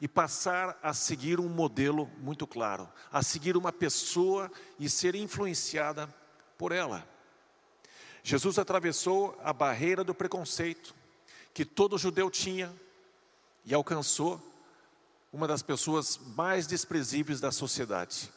e 0.00 0.08
passar 0.08 0.78
a 0.82 0.92
seguir 0.92 1.38
um 1.40 1.48
modelo 1.48 2.10
muito 2.18 2.46
claro, 2.46 2.90
a 3.10 3.22
seguir 3.22 3.56
uma 3.56 3.72
pessoa 3.72 4.50
e 4.78 4.90
ser 4.90 5.14
influenciada 5.14 6.08
por 6.58 6.72
ela. 6.72 7.06
Jesus 8.22 8.58
atravessou 8.58 9.38
a 9.42 9.52
barreira 9.52 10.02
do 10.02 10.14
preconceito 10.14 10.95
que 11.56 11.64
todo 11.64 11.96
judeu 11.96 12.30
tinha 12.30 12.70
e 13.64 13.72
alcançou 13.72 14.38
uma 15.32 15.48
das 15.48 15.62
pessoas 15.62 16.18
mais 16.18 16.66
desprezíveis 16.66 17.40
da 17.40 17.50
sociedade. 17.50 18.30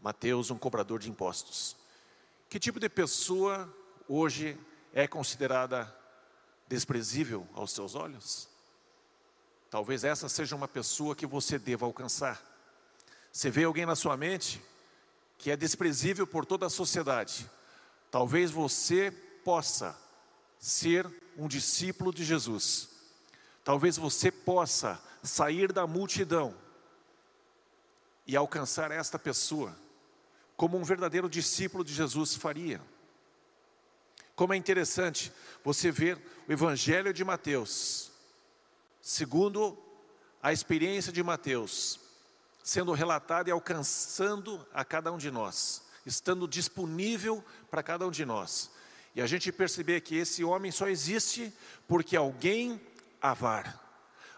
Mateus, 0.00 0.50
um 0.50 0.56
cobrador 0.56 0.98
de 1.00 1.10
impostos. 1.10 1.76
Que 2.48 2.58
tipo 2.58 2.80
de 2.80 2.88
pessoa 2.88 3.70
hoje 4.08 4.58
é 4.94 5.06
considerada 5.06 5.94
desprezível 6.66 7.46
aos 7.52 7.72
seus 7.72 7.94
olhos? 7.94 8.48
Talvez 9.68 10.02
essa 10.02 10.26
seja 10.26 10.56
uma 10.56 10.66
pessoa 10.66 11.14
que 11.14 11.26
você 11.26 11.58
deva 11.58 11.84
alcançar. 11.84 12.42
Você 13.30 13.50
vê 13.50 13.64
alguém 13.64 13.84
na 13.84 13.94
sua 13.94 14.16
mente 14.16 14.62
que 15.36 15.50
é 15.50 15.56
desprezível 15.58 16.26
por 16.26 16.46
toda 16.46 16.64
a 16.64 16.70
sociedade. 16.70 17.50
Talvez 18.10 18.50
você 18.50 19.10
possa 19.44 19.94
ser 20.58 21.06
um 21.40 21.48
discípulo 21.48 22.12
de 22.12 22.22
Jesus. 22.22 22.90
Talvez 23.64 23.96
você 23.96 24.30
possa 24.30 25.00
sair 25.22 25.72
da 25.72 25.86
multidão 25.86 26.54
e 28.26 28.36
alcançar 28.36 28.90
esta 28.90 29.18
pessoa, 29.18 29.74
como 30.54 30.76
um 30.76 30.84
verdadeiro 30.84 31.30
discípulo 31.30 31.82
de 31.82 31.94
Jesus 31.94 32.34
faria. 32.34 32.80
Como 34.36 34.52
é 34.52 34.56
interessante 34.56 35.32
você 35.64 35.90
ver 35.90 36.18
o 36.46 36.52
Evangelho 36.52 37.12
de 37.12 37.24
Mateus, 37.24 38.12
segundo 39.00 39.78
a 40.42 40.52
experiência 40.52 41.10
de 41.10 41.22
Mateus, 41.22 41.98
sendo 42.62 42.92
relatado 42.92 43.48
e 43.48 43.50
alcançando 43.50 44.66
a 44.74 44.84
cada 44.84 45.10
um 45.10 45.16
de 45.16 45.30
nós, 45.30 45.82
estando 46.04 46.46
disponível 46.46 47.42
para 47.70 47.82
cada 47.82 48.06
um 48.06 48.10
de 48.10 48.26
nós. 48.26 48.70
E 49.14 49.20
a 49.20 49.26
gente 49.26 49.50
perceber 49.50 50.00
que 50.00 50.16
esse 50.16 50.44
homem 50.44 50.70
só 50.70 50.88
existe 50.88 51.52
porque 51.88 52.16
alguém 52.16 52.80
avar, 53.20 53.78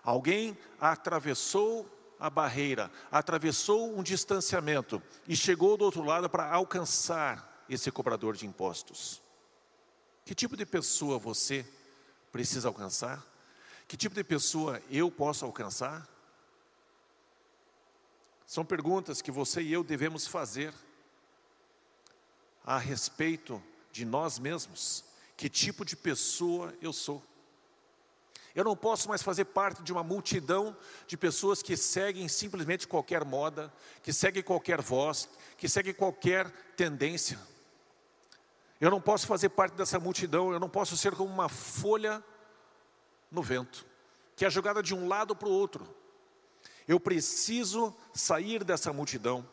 alguém 0.02 0.56
atravessou 0.80 1.88
a 2.18 2.30
barreira, 2.30 2.90
atravessou 3.10 3.98
um 3.98 4.02
distanciamento 4.02 5.02
e 5.26 5.36
chegou 5.36 5.76
do 5.76 5.84
outro 5.84 6.02
lado 6.02 6.30
para 6.30 6.50
alcançar 6.50 7.64
esse 7.68 7.90
cobrador 7.90 8.36
de 8.36 8.46
impostos. 8.46 9.20
Que 10.24 10.34
tipo 10.34 10.56
de 10.56 10.64
pessoa 10.64 11.18
você 11.18 11.66
precisa 12.30 12.68
alcançar? 12.68 13.26
Que 13.88 13.96
tipo 13.96 14.14
de 14.14 14.24
pessoa 14.24 14.80
eu 14.88 15.10
posso 15.10 15.44
alcançar? 15.44 16.08
São 18.46 18.64
perguntas 18.64 19.20
que 19.20 19.30
você 19.30 19.60
e 19.60 19.72
eu 19.72 19.82
devemos 19.82 20.26
fazer 20.26 20.72
a 22.64 22.78
respeito 22.78 23.62
de 23.92 24.04
nós 24.04 24.38
mesmos. 24.38 25.04
Que 25.36 25.48
tipo 25.48 25.84
de 25.84 25.94
pessoa 25.94 26.74
eu 26.80 26.92
sou? 26.92 27.22
Eu 28.54 28.64
não 28.64 28.76
posso 28.76 29.08
mais 29.08 29.22
fazer 29.22 29.46
parte 29.46 29.82
de 29.82 29.92
uma 29.92 30.02
multidão 30.02 30.76
de 31.06 31.16
pessoas 31.16 31.62
que 31.62 31.76
seguem 31.76 32.28
simplesmente 32.28 32.86
qualquer 32.86 33.24
moda, 33.24 33.72
que 34.02 34.12
seguem 34.12 34.42
qualquer 34.42 34.80
voz, 34.80 35.28
que 35.56 35.68
seguem 35.68 35.94
qualquer 35.94 36.50
tendência. 36.76 37.38
Eu 38.78 38.90
não 38.90 39.00
posso 39.00 39.26
fazer 39.26 39.48
parte 39.50 39.74
dessa 39.74 39.98
multidão, 39.98 40.52
eu 40.52 40.60
não 40.60 40.68
posso 40.68 40.96
ser 40.96 41.14
como 41.14 41.32
uma 41.32 41.48
folha 41.48 42.22
no 43.30 43.42
vento, 43.42 43.86
que 44.36 44.44
é 44.44 44.50
jogada 44.50 44.82
de 44.82 44.94
um 44.94 45.08
lado 45.08 45.34
para 45.34 45.48
o 45.48 45.52
outro. 45.52 45.88
Eu 46.86 47.00
preciso 47.00 47.94
sair 48.12 48.64
dessa 48.64 48.92
multidão. 48.92 49.48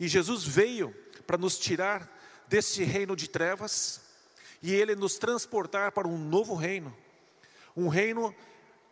E 0.00 0.08
Jesus 0.08 0.44
veio 0.44 0.94
para 1.26 1.36
nos 1.36 1.58
tirar 1.58 2.10
desse 2.52 2.84
reino 2.84 3.16
de 3.16 3.28
trevas 3.28 4.02
e 4.62 4.74
ele 4.74 4.94
nos 4.94 5.16
transportar 5.16 5.90
para 5.90 6.06
um 6.06 6.18
novo 6.18 6.54
reino. 6.54 6.94
Um 7.74 7.88
reino 7.88 8.34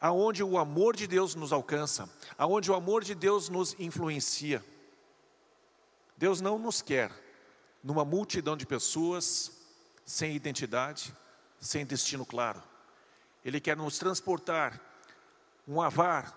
aonde 0.00 0.42
o 0.42 0.56
amor 0.56 0.96
de 0.96 1.06
Deus 1.06 1.34
nos 1.34 1.52
alcança, 1.52 2.08
aonde 2.38 2.70
o 2.70 2.74
amor 2.74 3.04
de 3.04 3.14
Deus 3.14 3.50
nos 3.50 3.76
influencia. 3.78 4.64
Deus 6.16 6.40
não 6.40 6.58
nos 6.58 6.80
quer 6.80 7.12
numa 7.84 8.02
multidão 8.02 8.56
de 8.56 8.64
pessoas 8.64 9.52
sem 10.06 10.34
identidade, 10.34 11.14
sem 11.60 11.84
destino 11.84 12.24
claro. 12.24 12.62
Ele 13.44 13.60
quer 13.60 13.76
nos 13.76 13.98
transportar 13.98 14.80
um 15.68 15.82
avar 15.82 16.34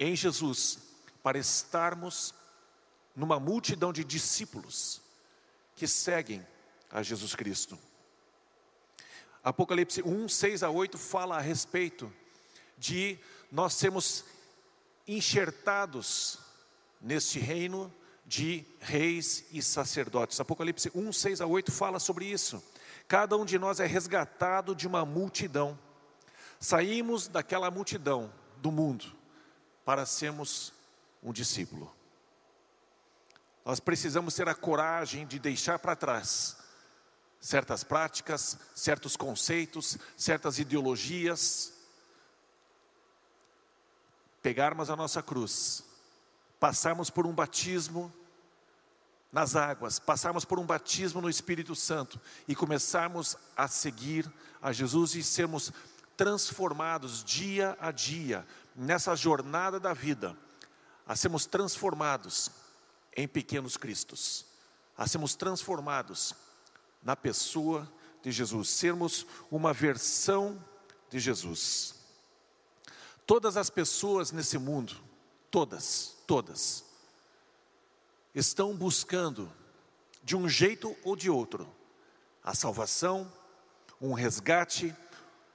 em 0.00 0.16
Jesus 0.16 0.78
para 1.22 1.36
estarmos 1.36 2.32
numa 3.14 3.38
multidão 3.38 3.92
de 3.92 4.02
discípulos 4.02 5.04
que 5.76 5.86
seguem 5.86 6.44
a 6.90 7.02
Jesus 7.02 7.34
Cristo. 7.34 7.78
Apocalipse 9.44 10.02
1, 10.02 10.28
6 10.28 10.62
a 10.62 10.70
8 10.70 10.98
fala 10.98 11.36
a 11.36 11.40
respeito 11.40 12.12
de 12.76 13.18
nós 13.52 13.74
sermos 13.74 14.24
enxertados 15.06 16.40
neste 17.00 17.38
reino 17.38 17.92
de 18.24 18.64
reis 18.80 19.44
e 19.52 19.62
sacerdotes. 19.62 20.40
Apocalipse 20.40 20.90
1, 20.92 21.12
6 21.12 21.40
a 21.40 21.46
8 21.46 21.70
fala 21.70 22.00
sobre 22.00 22.24
isso. 22.24 22.60
Cada 23.06 23.36
um 23.36 23.44
de 23.44 23.56
nós 23.58 23.78
é 23.78 23.86
resgatado 23.86 24.74
de 24.74 24.88
uma 24.88 25.04
multidão. 25.04 25.78
Saímos 26.58 27.28
daquela 27.28 27.70
multidão 27.70 28.32
do 28.56 28.72
mundo 28.72 29.04
para 29.84 30.04
sermos 30.04 30.72
um 31.22 31.32
discípulo. 31.32 31.95
Nós 33.66 33.80
precisamos 33.80 34.32
ter 34.32 34.48
a 34.48 34.54
coragem 34.54 35.26
de 35.26 35.40
deixar 35.40 35.80
para 35.80 35.96
trás 35.96 36.56
certas 37.40 37.82
práticas, 37.82 38.56
certos 38.76 39.16
conceitos, 39.16 39.98
certas 40.16 40.60
ideologias, 40.60 41.72
pegarmos 44.40 44.88
a 44.88 44.94
nossa 44.94 45.20
cruz, 45.20 45.82
passarmos 46.60 47.10
por 47.10 47.26
um 47.26 47.34
batismo 47.34 48.14
nas 49.32 49.56
águas, 49.56 49.98
passarmos 49.98 50.44
por 50.44 50.60
um 50.60 50.64
batismo 50.64 51.20
no 51.20 51.28
Espírito 51.28 51.74
Santo 51.74 52.20
e 52.46 52.54
começarmos 52.54 53.36
a 53.56 53.66
seguir 53.66 54.32
a 54.62 54.72
Jesus 54.72 55.16
e 55.16 55.24
sermos 55.24 55.72
transformados 56.16 57.24
dia 57.24 57.76
a 57.80 57.90
dia 57.90 58.46
nessa 58.76 59.16
jornada 59.16 59.80
da 59.80 59.92
vida, 59.92 60.36
a 61.04 61.16
sermos 61.16 61.46
transformados 61.46 62.64
em 63.16 63.26
pequenos 63.26 63.76
cristos, 63.76 64.44
a 64.96 65.06
sermos 65.08 65.34
transformados 65.34 66.34
na 67.02 67.16
pessoa 67.16 67.90
de 68.22 68.30
Jesus, 68.30 68.68
sermos 68.68 69.26
uma 69.50 69.72
versão 69.72 70.62
de 71.08 71.18
Jesus. 71.18 71.94
Todas 73.26 73.56
as 73.56 73.70
pessoas 73.70 74.30
nesse 74.30 74.58
mundo, 74.58 74.96
todas, 75.50 76.16
todas, 76.26 76.84
estão 78.34 78.76
buscando, 78.76 79.50
de 80.22 80.36
um 80.36 80.48
jeito 80.48 80.96
ou 81.04 81.16
de 81.16 81.30
outro, 81.30 81.72
a 82.42 82.54
salvação, 82.54 83.32
um 84.00 84.12
resgate, 84.12 84.94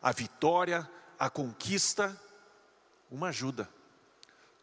a 0.02 0.12
vitória, 0.12 0.90
a 1.20 1.30
conquista, 1.30 2.20
uma 3.12 3.28
ajuda. 3.28 3.70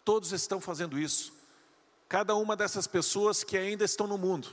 Todos 0.05 0.33
estão 0.33 0.61
fazendo 0.61 0.99
isso. 0.99 1.38
Cada 2.09 2.35
uma 2.35 2.57
dessas 2.57 2.87
pessoas 2.87 3.45
que 3.45 3.57
ainda 3.57 3.85
estão 3.85 4.07
no 4.07 4.17
mundo. 4.17 4.49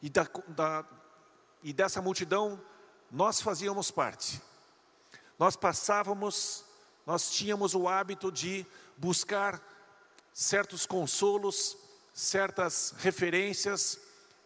E 0.00 0.08
da, 0.08 0.26
da, 0.48 0.84
e 1.62 1.72
dessa 1.72 2.00
multidão 2.00 2.60
nós 3.10 3.40
fazíamos 3.40 3.90
parte. 3.90 4.40
Nós 5.38 5.56
passávamos, 5.56 6.64
nós 7.04 7.30
tínhamos 7.30 7.74
o 7.74 7.88
hábito 7.88 8.30
de 8.30 8.64
buscar 8.96 9.60
certos 10.32 10.86
consolos, 10.86 11.76
certas 12.12 12.94
referências 12.98 13.98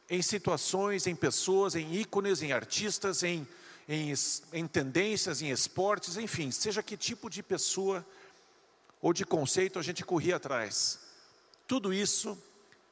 em 0.08 0.22
situações, 0.22 1.06
em 1.06 1.14
pessoas, 1.14 1.74
em 1.74 1.94
ícones, 1.94 2.42
em 2.42 2.52
artistas, 2.52 3.22
em, 3.22 3.46
em, 3.88 4.12
em 4.52 4.66
tendências, 4.66 5.42
em 5.42 5.50
esportes, 5.50 6.16
enfim, 6.16 6.50
seja 6.50 6.82
que 6.82 6.96
tipo 6.96 7.28
de 7.28 7.42
pessoa 7.42 8.06
ou 9.00 9.12
de 9.12 9.24
conceito 9.24 9.78
a 9.78 9.82
gente 9.82 10.04
corria 10.04 10.36
atrás. 10.36 11.01
Tudo 11.72 11.90
isso 11.90 12.36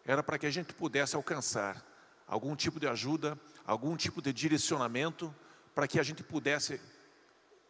era 0.06 0.22
para 0.22 0.38
que 0.38 0.46
a 0.46 0.50
gente 0.50 0.72
pudesse 0.72 1.14
alcançar 1.14 1.84
algum 2.26 2.56
tipo 2.56 2.80
de 2.80 2.86
ajuda, 2.86 3.38
algum 3.66 3.94
tipo 3.94 4.22
de 4.22 4.32
direcionamento 4.32 5.34
para 5.74 5.86
que 5.86 6.00
a 6.00 6.02
gente 6.02 6.22
pudesse 6.22 6.80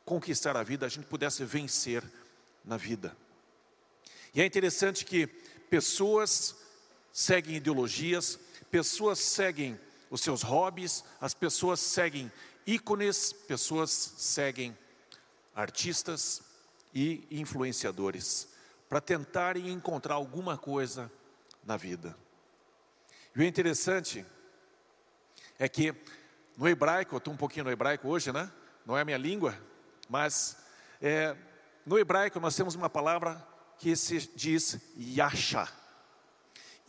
conquistar 0.04 0.56
a 0.56 0.62
vida, 0.62 0.86
a 0.86 0.88
gente 0.88 1.06
pudesse 1.06 1.44
vencer 1.44 2.04
na 2.64 2.76
vida. 2.76 3.16
E 4.32 4.40
é 4.40 4.46
interessante 4.46 5.04
que 5.04 5.26
pessoas 5.26 6.54
seguem 7.12 7.56
ideologias, 7.56 8.38
pessoas 8.70 9.18
seguem 9.18 9.80
os 10.10 10.20
seus 10.20 10.42
hobbies, 10.42 11.02
as 11.20 11.34
pessoas 11.34 11.80
seguem 11.80 12.30
ícones, 12.64 13.32
pessoas 13.32 13.90
seguem 13.90 14.78
artistas 15.56 16.40
e 16.94 17.26
influenciadores 17.32 18.49
para 18.90 19.00
tentarem 19.00 19.70
encontrar 19.70 20.16
alguma 20.16 20.58
coisa 20.58 21.10
na 21.64 21.76
vida. 21.76 22.16
E 23.36 23.38
o 23.38 23.44
interessante 23.44 24.26
é 25.60 25.68
que 25.68 25.94
no 26.58 26.68
hebraico, 26.68 27.14
eu 27.14 27.18
estou 27.18 27.32
um 27.32 27.36
pouquinho 27.36 27.66
no 27.66 27.70
hebraico 27.70 28.08
hoje, 28.08 28.32
né? 28.32 28.50
Não 28.84 28.98
é 28.98 29.02
a 29.02 29.04
minha 29.04 29.16
língua, 29.16 29.56
mas 30.08 30.56
é, 31.00 31.36
no 31.86 32.00
hebraico 32.00 32.40
nós 32.40 32.56
temos 32.56 32.74
uma 32.74 32.90
palavra 32.90 33.46
que 33.78 33.94
se 33.94 34.28
diz 34.34 34.80
yasha. 34.98 35.68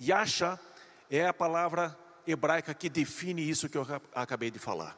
Yasha 0.02 0.60
é 1.08 1.28
a 1.28 1.34
palavra 1.34 1.96
hebraica 2.26 2.74
que 2.74 2.90
define 2.90 3.48
isso 3.48 3.70
que 3.70 3.78
eu 3.78 3.86
acabei 4.16 4.50
de 4.50 4.58
falar. 4.58 4.98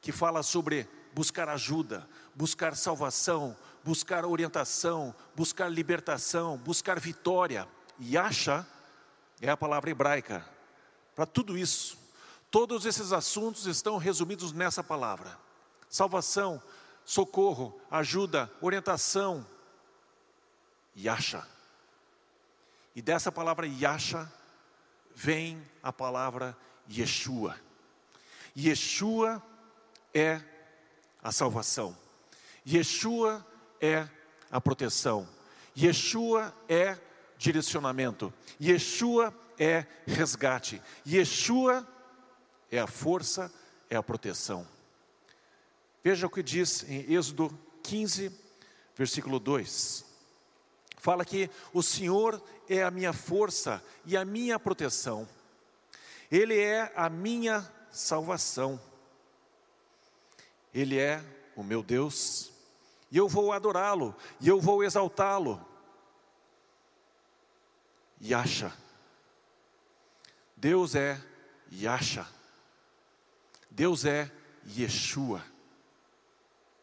Que 0.00 0.12
fala 0.12 0.44
sobre 0.44 0.88
buscar 1.12 1.48
ajuda, 1.48 2.08
buscar 2.36 2.76
salvação, 2.76 3.56
buscar 3.84 4.24
orientação, 4.24 5.14
buscar 5.36 5.68
libertação, 5.68 6.56
buscar 6.56 6.98
vitória. 6.98 7.68
Yasha 8.00 8.66
é 9.40 9.50
a 9.50 9.56
palavra 9.56 9.90
hebraica 9.90 10.44
para 11.14 11.26
tudo 11.26 11.56
isso. 11.56 11.98
Todos 12.50 12.86
esses 12.86 13.12
assuntos 13.12 13.66
estão 13.66 13.98
resumidos 13.98 14.52
nessa 14.52 14.82
palavra: 14.82 15.38
salvação, 15.88 16.62
socorro, 17.04 17.78
ajuda, 17.90 18.50
orientação, 18.60 19.46
Yasha. 20.96 21.46
E 22.96 23.02
dessa 23.02 23.30
palavra 23.30 23.66
Yasha 23.66 24.32
vem 25.14 25.62
a 25.82 25.92
palavra 25.92 26.56
Yeshua. 26.90 27.56
Yeshua 28.56 29.42
é 30.12 30.40
a 31.22 31.32
salvação. 31.32 31.96
Yeshua 32.66 33.44
é 33.84 34.08
a 34.50 34.60
proteção. 34.60 35.28
Yeshua 35.76 36.54
é 36.68 36.98
direcionamento. 37.36 38.32
Yeshua 38.60 39.34
é 39.58 39.84
resgate. 40.06 40.80
Yeshua 41.06 41.86
é 42.70 42.78
a 42.78 42.86
força, 42.86 43.52
é 43.90 43.96
a 43.96 44.02
proteção. 44.02 44.66
Veja 46.02 46.26
o 46.26 46.30
que 46.30 46.42
diz 46.42 46.82
em 46.84 47.12
Êxodo 47.12 47.56
15, 47.82 48.32
versículo 48.96 49.38
2. 49.38 50.04
Fala 50.96 51.24
que 51.24 51.50
o 51.72 51.82
Senhor 51.82 52.42
é 52.68 52.82
a 52.82 52.90
minha 52.90 53.12
força 53.12 53.84
e 54.06 54.16
a 54.16 54.24
minha 54.24 54.58
proteção, 54.58 55.28
Ele 56.30 56.58
é 56.58 56.90
a 56.96 57.10
minha 57.10 57.70
salvação, 57.90 58.80
Ele 60.72 60.98
é 60.98 61.22
o 61.54 61.62
meu 61.62 61.82
Deus, 61.82 62.53
e 63.14 63.16
eu 63.16 63.28
vou 63.28 63.52
adorá-lo, 63.52 64.12
e 64.40 64.48
eu 64.48 64.60
vou 64.60 64.82
exaltá-lo. 64.82 65.64
Yasha, 68.20 68.76
Deus 70.56 70.96
é 70.96 71.22
Yasha. 71.72 72.26
Deus 73.70 74.04
é 74.04 74.28
Yeshua. 74.66 75.44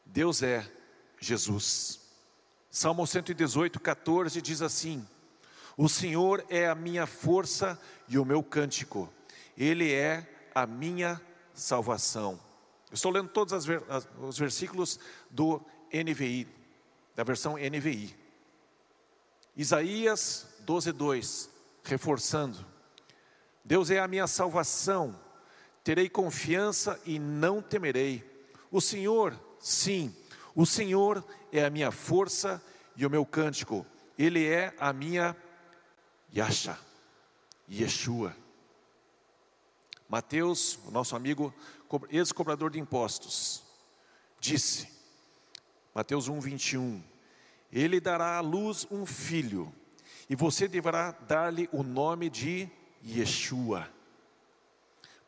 Deus 0.06 0.41
é 0.41 0.72
Jesus. 1.20 2.00
Salmo 2.70 3.06
118, 3.06 3.78
14 3.78 4.41
diz 4.41 4.62
assim: 4.62 5.06
O 5.76 5.89
Senhor 5.89 6.46
é 6.48 6.65
a 6.65 6.76
minha 6.76 7.06
força 7.06 7.78
e 8.08 8.17
o 8.17 8.24
meu 8.24 8.41
cântico, 8.41 9.12
Ele 9.58 9.91
é 9.91 10.50
a 10.56 10.65
minha 10.65 11.22
salvação. 11.54 12.39
Eu 12.89 12.96
estou 12.96 13.12
lendo 13.12 13.28
todos 13.28 13.67
os 14.22 14.39
versículos 14.39 14.98
do 15.30 15.62
NVI, 15.93 16.47
da 17.15 17.23
versão 17.23 17.56
NVI. 17.56 18.15
Isaías 19.56 20.47
12, 20.62 20.91
2, 20.91 21.49
reforçando: 21.84 22.65
Deus 23.63 23.89
é 23.89 23.99
a 23.99 24.08
minha 24.08 24.27
salvação 24.27 25.19
terei 25.84 26.10
confiança 26.10 26.99
e 27.06 27.19
não 27.19 27.62
temerei. 27.62 28.23
O 28.71 28.80
Senhor, 28.80 29.38
sim, 29.60 30.15
o 30.56 30.65
Senhor 30.65 31.23
é 31.51 31.65
a 31.65 31.69
minha 31.69 31.91
força 31.91 32.62
e 32.95 33.06
o 33.06 33.10
meu 33.10 33.25
cântico, 33.25 33.86
Ele 34.17 34.47
é 34.47 34.73
a 34.80 34.93
minha 34.93 35.36
Yasha, 36.36 36.77
Yeshua. 37.69 38.36
Mateus, 40.08 40.77
o 40.86 40.91
nosso 40.91 41.15
amigo 41.15 41.54
ex-cobrador 42.10 42.69
de 42.69 42.80
impostos, 42.80 43.63
disse, 44.39 44.88
Mateus 45.93 46.27
1, 46.27 46.39
21, 46.39 47.04
Ele 47.71 47.99
dará 47.99 48.38
à 48.38 48.41
luz 48.41 48.88
um 48.89 49.06
filho, 49.06 49.73
e 50.30 50.36
você 50.36 50.67
deverá 50.67 51.12
dar-lhe 51.12 51.69
o 51.71 51.84
nome 51.84 52.30
de 52.30 52.69
Yeshua 53.06 53.89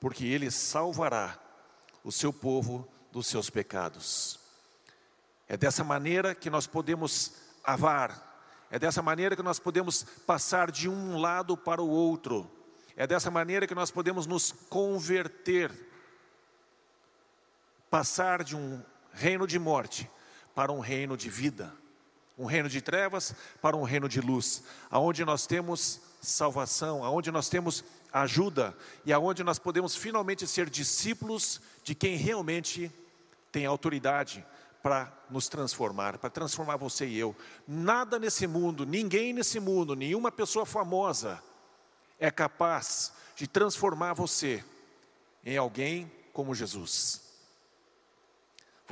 porque 0.04 0.26
ele 0.26 0.52
salvará 0.52 1.40
o 2.04 2.12
seu 2.12 2.34
povo 2.34 2.86
dos 3.10 3.26
seus 3.26 3.50
pecados. 3.50 4.38
É 5.48 5.56
dessa 5.56 5.82
maneira 5.82 6.36
que 6.36 6.50
nós 6.50 6.68
podemos 6.68 7.36
avar, 7.64 8.68
é 8.70 8.78
dessa 8.78 9.02
maneira 9.02 9.34
que 9.34 9.42
nós 9.42 9.60
podemos 9.60 10.04
passar 10.28 10.70
de 10.70 10.90
um 10.90 11.18
lado 11.18 11.56
para 11.56 11.82
o 11.82 11.88
outro, 11.88 12.52
é 12.98 13.08
dessa 13.08 13.32
maneira 13.32 13.66
que 13.66 13.74
nós 13.74 13.92
podemos 13.92 14.28
nos 14.28 14.52
converter, 14.52 15.72
passar 17.90 18.44
de 18.44 18.58
um 18.58 18.84
reino 19.14 19.48
de 19.48 19.58
morte 19.58 20.12
para 20.56 20.72
um 20.72 20.80
reino 20.80 21.18
de 21.18 21.30
vida, 21.30 21.74
um 22.38 22.46
reino 22.46 22.70
de 22.70 22.82
trevas 22.82 23.36
para 23.62 23.76
um 23.76 23.84
reino 23.84 24.08
de 24.10 24.22
luz, 24.22 24.64
aonde 24.90 25.24
nós 25.24 25.46
temos 25.46 26.02
salvação, 26.22 27.04
aonde 27.04 27.32
nós 27.32 27.50
temos 27.50 27.84
ajuda 28.12 28.76
e 29.06 29.12
aonde 29.12 29.44
nós 29.44 29.60
podemos 29.60 29.96
finalmente 29.96 30.48
ser 30.48 30.70
discípulos 30.70 31.60
de 31.84 31.96
quem 31.96 32.16
realmente 32.16 32.92
tem 33.52 33.66
autoridade 33.66 34.46
para 34.82 35.12
nos 35.30 35.48
transformar, 35.48 36.18
para 36.18 36.30
transformar 36.30 36.76
você 36.76 37.08
e 37.08 37.18
eu. 37.18 37.36
Nada 37.68 38.20
nesse 38.20 38.46
mundo, 38.46 38.86
ninguém 38.86 39.32
nesse 39.34 39.60
mundo, 39.60 39.96
nenhuma 39.96 40.32
pessoa 40.32 40.66
famosa 40.66 41.42
é 42.20 42.30
capaz 42.30 43.14
de 43.36 43.48
transformar 43.48 44.14
você 44.14 44.64
em 45.46 45.58
alguém 45.58 46.12
como 46.32 46.54
Jesus. 46.54 47.33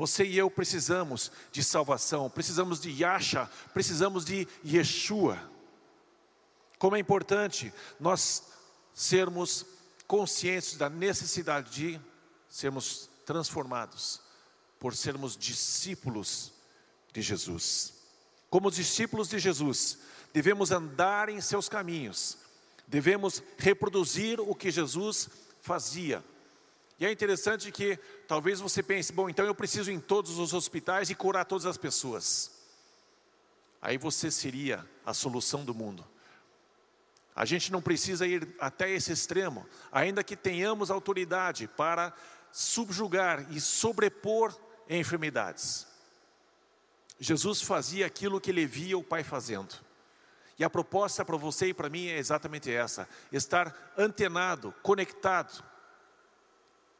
Você 0.02 0.26
e 0.26 0.36
eu 0.36 0.50
precisamos 0.50 1.32
de 1.52 1.64
salvação, 1.64 2.28
precisamos 2.28 2.82
de 2.82 2.90
Yasha, 2.90 3.48
precisamos 3.72 4.26
de 4.26 4.48
Yeshua. 4.66 5.40
Como 6.80 6.96
é 6.96 7.00
importante 7.00 7.72
nós 8.00 8.42
sermos 8.96 9.64
conscientes 10.08 10.76
da 10.76 10.90
necessidade 10.90 11.70
de 11.70 12.02
sermos 12.50 13.12
transformados 13.28 14.20
por 14.80 14.96
sermos 14.96 15.38
discípulos 15.38 16.52
de 17.14 17.22
Jesus. 17.22 17.94
Como 18.50 18.72
discípulos 18.72 19.30
de 19.30 19.38
Jesus, 19.38 20.00
devemos 20.34 20.72
andar 20.72 21.30
em 21.30 21.40
seus 21.40 21.70
caminhos, 21.70 22.40
devemos 22.88 23.44
reproduzir 23.56 24.40
o 24.40 24.56
que 24.56 24.72
Jesus 24.72 25.30
fazia. 25.62 26.24
E 27.02 27.06
é 27.08 27.12
interessante 27.12 27.72
que 27.72 27.98
talvez 28.28 28.60
você 28.60 28.84
pense, 28.84 29.12
bom, 29.12 29.28
então 29.28 29.44
eu 29.44 29.56
preciso 29.56 29.90
ir 29.90 29.96
em 29.96 30.00
todos 30.00 30.38
os 30.38 30.54
hospitais 30.54 31.10
e 31.10 31.16
curar 31.16 31.46
todas 31.46 31.66
as 31.66 31.76
pessoas. 31.76 32.52
Aí 33.82 33.98
você 33.98 34.30
seria 34.30 34.88
a 35.04 35.12
solução 35.12 35.66
do 35.66 35.74
mundo. 35.74 36.08
A 37.36 37.44
gente 37.44 37.72
não 37.72 37.82
precisa 37.82 38.28
ir 38.28 38.48
até 38.60 38.88
esse 38.92 39.12
extremo, 39.12 39.68
ainda 39.92 40.24
que 40.24 40.36
tenhamos 40.36 40.92
autoridade 40.92 41.68
para 41.68 42.14
subjugar 42.52 43.52
e 43.52 43.60
sobrepor 43.60 44.56
enfermidades. 44.88 45.88
Jesus 47.20 47.64
fazia 47.64 48.06
aquilo 48.06 48.40
que 48.40 48.52
ele 48.52 48.68
via 48.68 48.96
o 48.96 49.04
Pai 49.04 49.24
fazendo. 49.24 49.74
E 50.60 50.64
a 50.64 50.70
proposta 50.70 51.26
para 51.26 51.36
você 51.36 51.70
e 51.70 51.74
para 51.74 51.90
mim 51.90 52.10
é 52.10 52.20
exatamente 52.20 52.72
essa: 52.72 53.10
estar 53.32 53.94
antenado, 53.98 54.72
conectado 54.84 55.71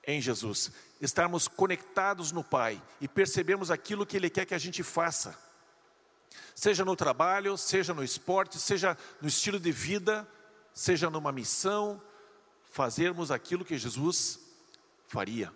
em 0.06 0.20
Jesus, 0.20 0.72
estarmos 1.00 1.48
conectados 1.48 2.32
no 2.32 2.44
Pai 2.44 2.82
e 3.00 3.08
percebermos 3.08 3.70
aquilo 3.70 4.06
que 4.06 4.18
Ele 4.18 4.30
quer 4.30 4.46
que 4.46 4.54
a 4.54 4.60
gente 4.60 4.84
faça, 4.84 5.38
seja 6.56 6.84
no 6.84 6.96
trabalho, 6.96 7.58
seja 7.58 7.94
no 7.94 8.04
esporte, 8.04 8.60
seja 8.60 8.98
no 9.22 9.28
estilo 9.28 9.60
de 9.60 9.72
vida, 9.72 10.28
seja 10.74 11.10
numa 11.10 11.32
missão, 11.32 12.02
fazermos 12.72 13.32
aquilo 13.32 13.66
que 13.66 13.78
Jesus 13.78 14.40
faria, 15.08 15.54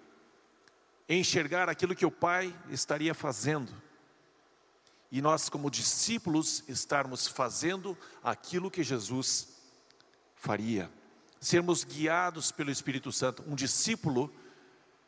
enxergar 1.08 1.70
aquilo 1.70 1.96
que 1.96 2.06
o 2.06 2.12
Pai 2.12 2.54
estaria 2.70 3.14
fazendo. 3.14 3.74
E 5.12 5.22
nós, 5.22 5.50
como 5.50 5.72
discípulos, 5.72 6.64
estarmos 6.68 7.28
fazendo 7.28 7.98
aquilo 8.22 8.70
que 8.70 8.84
Jesus 8.84 9.56
faria. 10.36 10.92
Sermos 11.46 11.84
guiados 11.84 12.52
pelo 12.52 12.72
Espírito 12.72 13.12
Santo. 13.12 13.44
Um 13.46 13.54
discípulo, 13.54 14.34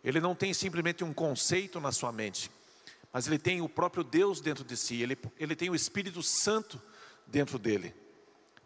ele 0.03 0.19
não 0.19 0.35
tem 0.35 0.53
simplesmente 0.53 1.03
um 1.03 1.11
conceito 1.11 1.79
na 1.79 1.91
sua 1.91 2.11
mente, 2.11 2.51
mas 3.11 3.25
ele 3.25 3.39
tem 3.39 3.59
o 3.59 3.67
próprio 3.67 4.03
Deus 4.03 4.39
dentro 4.39 4.63
de 4.63 4.77
si, 4.77 5.01
ele, 5.01 5.17
ele 5.39 5.55
tem 5.55 5.71
o 5.71 5.73
Espírito 5.73 6.21
Santo 6.21 6.79
dentro 7.25 7.57
dele, 7.57 7.91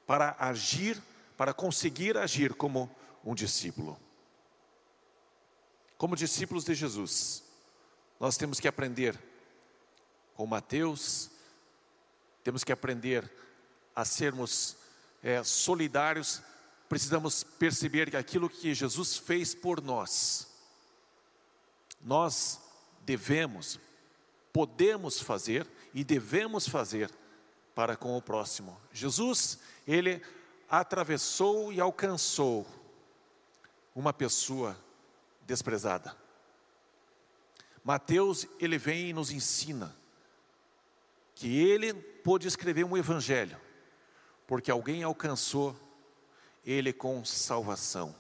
para 0.05 0.35
agir, 0.37 1.01
para 1.37 1.53
conseguir 1.53 2.17
agir 2.17 2.53
como 2.55 2.93
um 3.23 3.33
discípulo. 3.33 3.97
Como 5.97 6.13
discípulos 6.13 6.65
de 6.65 6.75
Jesus, 6.75 7.41
nós 8.19 8.35
temos 8.35 8.59
que 8.59 8.67
aprender 8.67 9.17
com 10.35 10.45
Mateus, 10.45 11.31
temos 12.43 12.65
que 12.65 12.73
aprender 12.73 13.31
a 13.95 14.03
sermos 14.03 14.75
é, 15.23 15.41
solidários, 15.41 16.43
precisamos 16.91 17.41
perceber 17.41 18.09
que 18.09 18.17
aquilo 18.17 18.49
que 18.49 18.73
Jesus 18.73 19.15
fez 19.15 19.55
por 19.55 19.81
nós, 19.81 20.45
nós 22.01 22.59
devemos, 23.05 23.79
podemos 24.51 25.21
fazer 25.21 25.65
e 25.93 26.03
devemos 26.03 26.67
fazer 26.67 27.09
para 27.73 27.95
com 27.95 28.17
o 28.17 28.21
próximo. 28.21 28.77
Jesus, 28.91 29.57
ele 29.87 30.21
atravessou 30.69 31.71
e 31.71 31.79
alcançou 31.79 32.67
uma 33.95 34.11
pessoa 34.11 34.77
desprezada. 35.43 36.13
Mateus, 37.85 38.45
ele 38.59 38.77
vem 38.77 39.11
e 39.11 39.13
nos 39.13 39.31
ensina 39.31 39.95
que 41.35 41.57
ele 41.57 41.93
pôde 41.93 42.49
escrever 42.49 42.83
um 42.83 42.97
evangelho, 42.97 43.57
porque 44.45 44.69
alguém 44.69 45.03
alcançou 45.03 45.73
ele 46.65 46.93
com 46.93 47.23
salvação. 47.25 48.15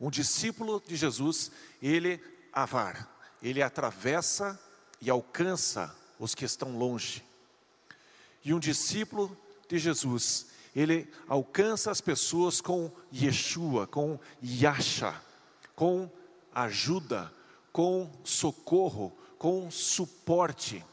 Um 0.00 0.10
discípulo 0.10 0.82
de 0.86 0.96
Jesus, 0.96 1.50
ele 1.80 2.20
avar, 2.52 3.08
ele 3.42 3.62
atravessa 3.62 4.58
e 5.00 5.10
alcança 5.10 5.94
os 6.18 6.34
que 6.34 6.44
estão 6.44 6.76
longe. 6.76 7.24
E 8.44 8.52
um 8.52 8.58
discípulo 8.58 9.36
de 9.68 9.78
Jesus, 9.78 10.46
ele 10.74 11.08
alcança 11.28 11.90
as 11.90 12.00
pessoas 12.00 12.60
com 12.60 12.90
Yeshua, 13.12 13.86
com 13.86 14.18
Yasha, 14.42 15.14
com 15.74 16.10
ajuda, 16.54 17.32
com 17.72 18.10
socorro, 18.24 19.16
com 19.38 19.70
suporte. 19.70 20.84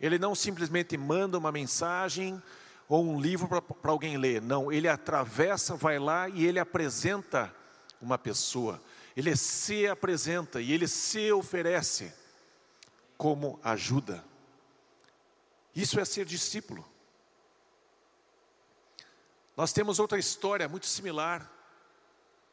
Ele 0.00 0.18
não 0.18 0.34
simplesmente 0.34 0.96
manda 0.96 1.38
uma 1.38 1.52
mensagem 1.52 2.42
ou 2.90 3.04
um 3.04 3.20
livro 3.20 3.46
para 3.48 3.92
alguém 3.92 4.16
ler. 4.16 4.42
Não, 4.42 4.72
ele 4.72 4.88
atravessa, 4.88 5.76
vai 5.76 5.96
lá 5.96 6.28
e 6.28 6.44
ele 6.44 6.58
apresenta 6.58 7.54
uma 8.02 8.18
pessoa. 8.18 8.82
Ele 9.16 9.36
se 9.36 9.86
apresenta 9.86 10.60
e 10.60 10.72
ele 10.72 10.88
se 10.88 11.30
oferece 11.30 12.12
como 13.16 13.60
ajuda. 13.62 14.24
Isso 15.72 16.00
é 16.00 16.04
ser 16.04 16.24
discípulo. 16.24 16.84
Nós 19.56 19.72
temos 19.72 20.00
outra 20.00 20.18
história 20.18 20.68
muito 20.68 20.86
similar 20.86 21.48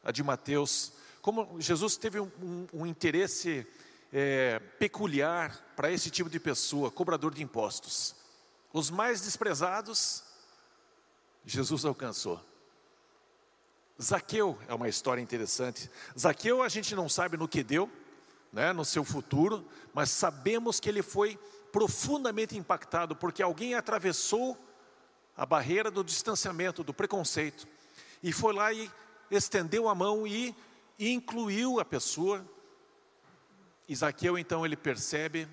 à 0.04 0.12
de 0.12 0.22
Mateus. 0.22 0.92
Como 1.20 1.60
Jesus 1.60 1.96
teve 1.96 2.20
um, 2.20 2.30
um, 2.40 2.66
um 2.74 2.86
interesse 2.86 3.66
é, 4.12 4.60
peculiar 4.78 5.58
para 5.74 5.90
esse 5.90 6.10
tipo 6.10 6.30
de 6.30 6.38
pessoa, 6.38 6.92
cobrador 6.92 7.34
de 7.34 7.42
impostos. 7.42 8.14
Os 8.72 8.88
mais 8.88 9.20
desprezados, 9.20 10.27
Jesus 11.48 11.84
alcançou. 11.84 12.40
Zaqueu 14.00 14.58
é 14.68 14.74
uma 14.74 14.88
história 14.88 15.20
interessante. 15.20 15.90
Zaqueu 16.16 16.62
a 16.62 16.68
gente 16.68 16.94
não 16.94 17.08
sabe 17.08 17.36
no 17.36 17.48
que 17.48 17.64
deu, 17.64 17.90
né, 18.52 18.72
no 18.72 18.84
seu 18.84 19.02
futuro, 19.02 19.66
mas 19.92 20.10
sabemos 20.10 20.78
que 20.78 20.88
ele 20.88 21.02
foi 21.02 21.38
profundamente 21.72 22.56
impactado 22.56 23.16
porque 23.16 23.42
alguém 23.42 23.74
atravessou 23.74 24.56
a 25.36 25.46
barreira 25.46 25.90
do 25.90 26.04
distanciamento, 26.04 26.84
do 26.84 26.94
preconceito, 26.94 27.66
e 28.22 28.32
foi 28.32 28.52
lá 28.52 28.72
e 28.72 28.90
estendeu 29.30 29.88
a 29.88 29.94
mão 29.94 30.26
e 30.26 30.54
incluiu 30.98 31.80
a 31.80 31.84
pessoa 31.84 32.44
Isaqueu 33.88 34.36
então 34.36 34.66
ele 34.66 34.76
percebe 34.76 35.48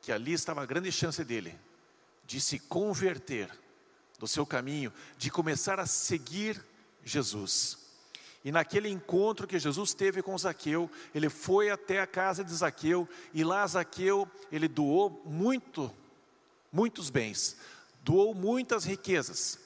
que 0.00 0.12
ali 0.12 0.32
estava 0.32 0.62
a 0.62 0.66
grande 0.66 0.92
chance 0.92 1.24
dele 1.24 1.58
de 2.24 2.40
se 2.40 2.60
converter 2.60 3.50
do 4.18 4.26
seu 4.26 4.44
caminho, 4.44 4.92
de 5.16 5.30
começar 5.30 5.78
a 5.78 5.86
seguir 5.86 6.64
Jesus. 7.04 7.78
E 8.44 8.52
naquele 8.52 8.88
encontro 8.88 9.46
que 9.46 9.58
Jesus 9.58 9.92
teve 9.94 10.22
com 10.22 10.36
Zaqueu, 10.38 10.90
ele 11.14 11.28
foi 11.28 11.70
até 11.70 12.00
a 12.00 12.06
casa 12.06 12.44
de 12.44 12.54
Zaqueu 12.54 13.08
e 13.34 13.44
lá 13.44 13.66
Zaqueu 13.66 14.30
ele 14.50 14.68
doou 14.68 15.22
muito, 15.24 15.92
muitos 16.72 17.10
bens, 17.10 17.56
doou 18.02 18.34
muitas 18.34 18.84
riquezas 18.84 19.58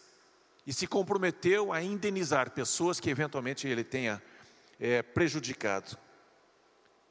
e 0.66 0.72
se 0.72 0.86
comprometeu 0.86 1.72
a 1.72 1.82
indenizar 1.82 2.50
pessoas 2.50 2.98
que 2.98 3.10
eventualmente 3.10 3.66
ele 3.66 3.84
tenha 3.84 4.22
é, 4.80 5.02
prejudicado. 5.02 5.96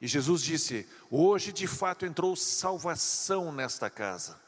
E 0.00 0.08
Jesus 0.08 0.42
disse: 0.42 0.88
Hoje 1.10 1.52
de 1.52 1.66
fato 1.66 2.04
entrou 2.04 2.34
salvação 2.34 3.52
nesta 3.52 3.88
casa, 3.88 4.40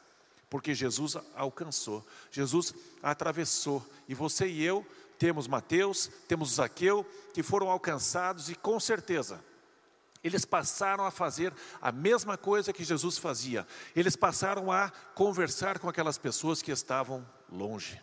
porque 0.49 0.73
Jesus 0.73 1.17
alcançou, 1.35 2.05
Jesus 2.31 2.73
atravessou, 3.01 3.85
e 4.07 4.13
você 4.13 4.47
e 4.47 4.63
eu 4.63 4.85
temos 5.17 5.47
Mateus, 5.47 6.09
temos 6.27 6.55
Zaqueu, 6.55 7.05
que 7.33 7.41
foram 7.41 7.69
alcançados 7.69 8.49
e 8.49 8.55
com 8.55 8.79
certeza 8.79 9.43
eles 10.23 10.43
passaram 10.43 11.05
a 11.05 11.11
fazer 11.11 11.53
a 11.79 11.91
mesma 11.91 12.35
coisa 12.35 12.73
que 12.73 12.83
Jesus 12.83 13.15
fazia, 13.15 13.65
eles 13.95 14.15
passaram 14.15 14.71
a 14.71 14.89
conversar 15.13 15.77
com 15.77 15.87
aquelas 15.87 16.17
pessoas 16.17 16.63
que 16.63 16.71
estavam 16.71 17.23
longe. 17.47 18.01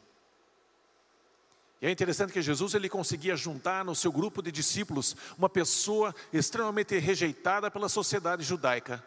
E 1.81 1.87
é 1.87 1.91
interessante 1.91 2.33
que 2.33 2.41
Jesus 2.41 2.75
ele 2.75 2.89
conseguia 2.89 3.35
juntar 3.35 3.85
no 3.85 3.93
seu 3.93 4.13
grupo 4.13 4.41
de 4.41 4.53
discípulos 4.53 5.17
uma 5.37 5.49
pessoa 5.49 6.15
extremamente 6.33 6.97
rejeitada 6.97 7.69
pela 7.73 7.89
sociedade 7.89 8.45
judaica, 8.45 9.05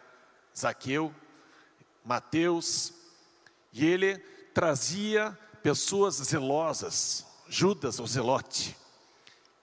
Zaqueu, 0.54 1.14
Mateus, 2.04 2.92
e 3.72 3.84
ele 3.84 4.18
trazia 4.54 5.36
pessoas 5.62 6.14
zelosas, 6.16 7.26
Judas, 7.48 7.98
o 7.98 8.06
zelote. 8.06 8.76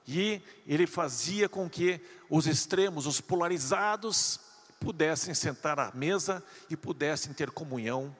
E 0.08 0.42
ele 0.68 0.86
fazia 0.86 1.48
com 1.48 1.70
que 1.70 2.02
os 2.30 2.46
extremos, 2.46 3.06
os 3.06 3.22
polarizados, 3.22 4.40
pudessem 4.80 5.34
sentar 5.34 5.80
à 5.80 5.92
mesa 5.94 6.44
e 6.70 6.76
pudessem 6.76 7.34
ter 7.34 7.50
comunhão 7.52 8.16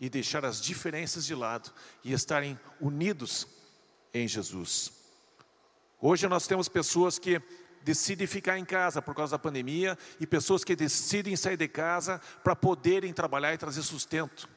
e 0.00 0.08
deixar 0.08 0.44
as 0.44 0.60
diferenças 0.60 1.26
de 1.26 1.34
lado 1.34 1.70
e 2.02 2.12
estarem 2.12 2.58
unidos 2.80 3.46
em 4.12 4.26
Jesus. 4.26 4.92
Hoje 6.00 6.26
nós 6.26 6.46
temos 6.46 6.68
pessoas 6.68 7.18
que 7.18 7.40
decidem 7.82 8.26
ficar 8.26 8.58
em 8.58 8.64
casa 8.64 9.02
por 9.02 9.14
causa 9.14 9.32
da 9.32 9.38
pandemia 9.38 9.96
e 10.18 10.26
pessoas 10.26 10.64
que 10.64 10.74
decidem 10.74 11.36
sair 11.36 11.56
de 11.56 11.68
casa 11.68 12.20
para 12.42 12.56
poderem 12.56 13.12
trabalhar 13.12 13.52
e 13.52 13.58
trazer 13.58 13.82
sustento. 13.82 14.48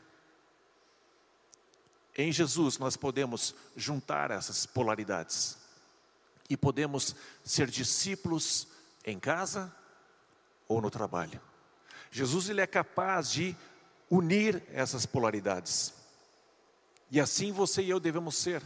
Em 2.17 2.31
Jesus 2.31 2.79
nós 2.79 2.97
podemos 2.97 3.53
juntar 3.75 4.31
essas 4.31 4.65
polaridades 4.65 5.57
e 6.49 6.57
podemos 6.57 7.15
ser 7.43 7.69
discípulos 7.69 8.67
em 9.05 9.19
casa 9.19 9.73
ou 10.67 10.81
no 10.81 10.89
trabalho. 10.89 11.39
Jesus 12.09 12.49
ele 12.49 12.61
é 12.61 12.67
capaz 12.67 13.29
de 13.29 13.55
unir 14.09 14.63
essas 14.73 15.05
polaridades. 15.05 15.93
E 17.11 17.19
assim 17.19 17.51
você 17.51 17.83
e 17.83 17.89
eu 17.89 17.99
devemos 17.99 18.35
ser 18.35 18.63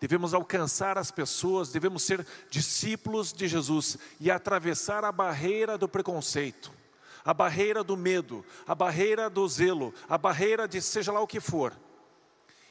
devemos 0.00 0.32
alcançar 0.32 0.96
as 0.96 1.10
pessoas, 1.10 1.70
devemos 1.70 2.02
ser 2.02 2.24
discípulos 2.50 3.32
de 3.32 3.48
Jesus 3.48 3.98
e 4.20 4.30
atravessar 4.30 5.04
a 5.04 5.12
barreira 5.12 5.76
do 5.76 5.88
preconceito, 5.88 6.70
a 7.24 7.34
barreira 7.34 7.82
do 7.82 7.96
medo, 7.96 8.44
a 8.66 8.74
barreira 8.74 9.28
do 9.28 9.46
zelo, 9.48 9.92
a 10.08 10.16
barreira 10.16 10.68
de 10.68 10.80
seja 10.80 11.12
lá 11.12 11.20
o 11.20 11.26
que 11.26 11.40
for, 11.40 11.76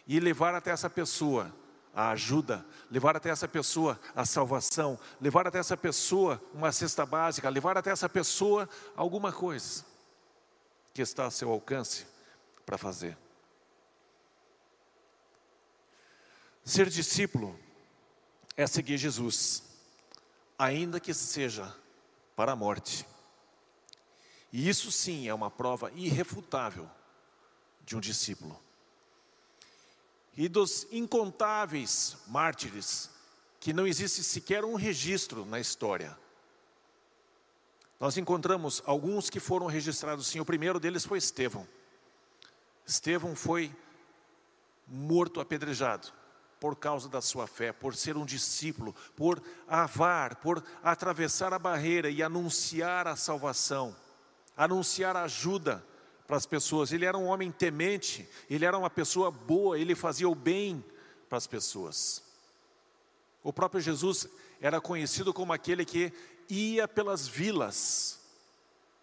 e 0.08 0.20
levar 0.20 0.56
até 0.56 0.72
essa 0.72 0.90
pessoa 0.90 1.54
a 1.94 2.12
ajuda, 2.12 2.64
levar 2.92 3.16
até 3.18 3.30
essa 3.30 3.48
pessoa 3.48 4.00
a 4.16 4.24
salvação, 4.24 5.00
levar 5.20 5.48
até 5.48 5.58
essa 5.58 5.76
pessoa 5.76 6.42
uma 6.54 6.72
cesta 6.72 7.06
básica, 7.06 7.50
levar 7.50 7.76
até 7.76 7.90
essa 7.90 8.08
pessoa 8.08 8.70
alguma 8.96 9.34
coisa 9.34 9.84
que 10.94 11.02
está 11.02 11.26
a 11.26 11.32
seu 11.32 11.52
alcance 11.52 12.06
para 12.66 12.78
fazer. 12.78 13.18
Ser 16.64 16.90
discípulo 16.90 17.58
é 18.56 18.68
seguir 18.68 18.98
Jesus, 18.98 19.64
ainda 20.58 21.00
que 21.00 21.14
seja 21.14 21.76
para 22.36 22.52
a 22.52 22.56
morte. 22.56 23.08
E 24.52 24.70
isso 24.70 24.92
sim 24.92 25.28
é 25.28 25.34
uma 25.34 25.50
prova 25.50 25.92
irrefutável 25.96 26.90
de 27.84 27.96
um 27.96 28.00
discípulo. 28.00 28.67
E 30.38 30.48
dos 30.48 30.88
incontáveis 30.92 32.16
mártires, 32.28 33.10
que 33.60 33.74
não 33.74 33.88
existe 33.88 34.24
sequer 34.24 34.64
um 34.64 34.76
registro 34.76 35.46
na 35.46 35.60
história. 35.60 36.16
Nós 38.00 38.16
encontramos 38.18 38.84
alguns 38.86 39.30
que 39.30 39.40
foram 39.40 39.66
registrados 39.66 40.28
sim. 40.28 40.40
O 40.40 40.46
primeiro 40.46 40.80
deles 40.80 41.04
foi 41.04 41.18
Estevão. 41.18 41.68
Estevão 42.86 43.36
foi 43.36 43.76
morto 44.88 45.42
apedrejado 45.42 46.14
por 46.60 46.76
causa 46.76 47.10
da 47.10 47.22
sua 47.22 47.48
fé, 47.48 47.72
por 47.72 47.96
ser 47.96 48.16
um 48.16 48.26
discípulo, 48.26 48.96
por 49.16 49.42
avar, 49.68 50.36
por 50.36 50.64
atravessar 50.84 51.54
a 51.54 51.60
barreira 51.60 52.10
e 52.10 52.24
anunciar 52.24 53.08
a 53.08 53.16
salvação, 53.16 53.96
anunciar 54.56 55.16
a 55.16 55.24
ajuda 55.24 55.84
para 56.28 56.36
as 56.36 56.46
pessoas. 56.46 56.92
Ele 56.92 57.06
era 57.06 57.18
um 57.18 57.26
homem 57.26 57.52
temente, 57.52 58.28
ele 58.50 58.66
era 58.66 58.78
uma 58.78 58.90
pessoa 58.90 59.32
boa, 59.32 59.80
ele 59.80 59.96
fazia 59.96 60.28
o 60.28 60.36
bem 60.36 60.84
para 61.30 61.38
as 61.38 61.48
pessoas. 61.48 62.22
O 63.42 63.54
próprio 63.54 63.80
Jesus 63.82 64.28
era 64.60 64.82
conhecido 64.82 65.34
como 65.34 65.54
aquele 65.54 65.86
que 65.86 66.12
ia 66.50 66.88
pelas 66.88 67.28
vilas, 67.28 68.20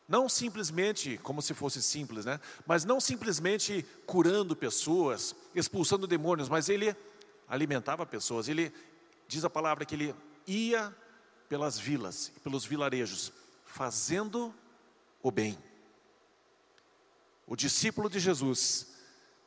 não 0.06 0.28
simplesmente, 0.28 1.18
como 1.18 1.40
se 1.40 1.54
fosse 1.54 1.82
simples, 1.82 2.26
né? 2.26 2.38
Mas 2.66 2.84
não 2.84 3.00
simplesmente 3.00 3.86
curando 4.04 4.54
pessoas, 4.54 5.34
expulsando 5.54 6.06
demônios, 6.06 6.48
mas 6.48 6.68
ele 6.68 6.94
alimentava 7.48 8.04
pessoas. 8.04 8.46
Ele 8.48 8.70
diz 9.26 9.44
a 9.46 9.50
palavra 9.50 9.86
que 9.86 9.94
ele 9.94 10.14
ia 10.46 10.94
pelas 11.48 11.78
vilas, 11.78 12.30
pelos 12.42 12.66
vilarejos, 12.66 13.32
fazendo 13.64 14.54
o 15.22 15.30
bem. 15.30 15.58
O 17.46 17.56
discípulo 17.56 18.08
de 18.08 18.18
Jesus 18.18 18.88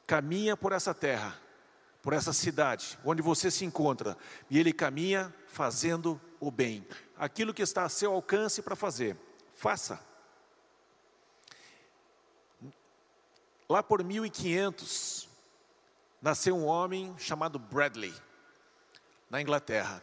caminha 0.05 0.55
por 0.55 0.71
essa 0.71 0.93
terra, 0.93 1.39
por 2.01 2.13
essa 2.13 2.31
cidade, 2.31 2.97
onde 3.03 3.21
você 3.21 3.51
se 3.51 3.65
encontra, 3.65 4.17
e 4.49 4.59
ele 4.59 4.71
caminha 4.71 5.33
fazendo 5.47 6.19
o 6.39 6.49
bem. 6.51 6.87
Aquilo 7.17 7.53
que 7.53 7.61
está 7.61 7.83
a 7.83 7.89
seu 7.89 8.13
alcance 8.13 8.61
para 8.61 8.75
fazer, 8.75 9.17
faça. 9.55 9.99
Lá 13.67 13.83
por 13.83 14.03
1500, 14.03 15.27
nasceu 16.21 16.55
um 16.55 16.65
homem 16.65 17.13
chamado 17.17 17.59
Bradley, 17.59 18.13
na 19.29 19.41
Inglaterra. 19.41 20.01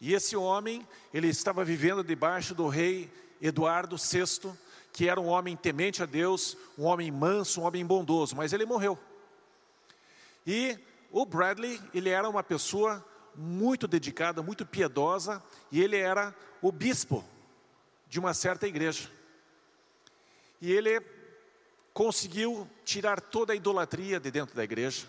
E 0.00 0.14
esse 0.14 0.36
homem, 0.36 0.86
ele 1.12 1.28
estava 1.28 1.64
vivendo 1.64 2.04
debaixo 2.04 2.54
do 2.54 2.68
rei 2.68 3.12
Eduardo 3.40 3.96
VI, 3.96 4.52
que 4.92 5.08
era 5.08 5.20
um 5.20 5.28
homem 5.28 5.56
temente 5.56 6.02
a 6.02 6.06
Deus, 6.06 6.56
um 6.76 6.84
homem 6.84 7.10
manso, 7.10 7.60
um 7.60 7.64
homem 7.64 7.84
bondoso, 7.84 8.36
mas 8.36 8.52
ele 8.52 8.66
morreu. 8.66 8.98
E 10.46 10.78
o 11.10 11.24
Bradley, 11.24 11.80
ele 11.94 12.08
era 12.08 12.28
uma 12.28 12.42
pessoa 12.42 13.04
muito 13.34 13.86
dedicada, 13.86 14.42
muito 14.42 14.66
piedosa, 14.66 15.42
e 15.70 15.80
ele 15.80 15.96
era 15.96 16.34
o 16.60 16.72
bispo 16.72 17.24
de 18.08 18.18
uma 18.18 18.34
certa 18.34 18.66
igreja. 18.66 19.08
E 20.60 20.72
ele 20.72 21.00
conseguiu 21.92 22.68
tirar 22.84 23.20
toda 23.20 23.52
a 23.52 23.56
idolatria 23.56 24.20
de 24.20 24.30
dentro 24.30 24.54
da 24.54 24.64
igreja, 24.64 25.06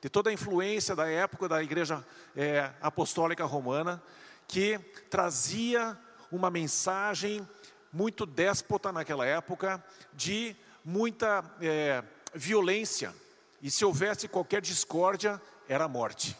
de 0.00 0.08
toda 0.08 0.30
a 0.30 0.32
influência 0.32 0.94
da 0.94 1.08
época 1.08 1.48
da 1.48 1.62
igreja 1.62 2.04
é, 2.36 2.70
apostólica 2.80 3.44
romana, 3.44 4.02
que 4.46 4.78
trazia 5.08 5.98
uma 6.30 6.50
mensagem 6.50 7.46
muito 7.94 8.26
déspota 8.26 8.90
naquela 8.90 9.24
época, 9.24 9.82
de 10.12 10.56
muita 10.84 11.44
é, 11.60 12.02
violência, 12.34 13.14
e 13.62 13.70
se 13.70 13.84
houvesse 13.84 14.26
qualquer 14.26 14.60
discórdia, 14.60 15.40
era 15.68 15.86
morte. 15.86 16.36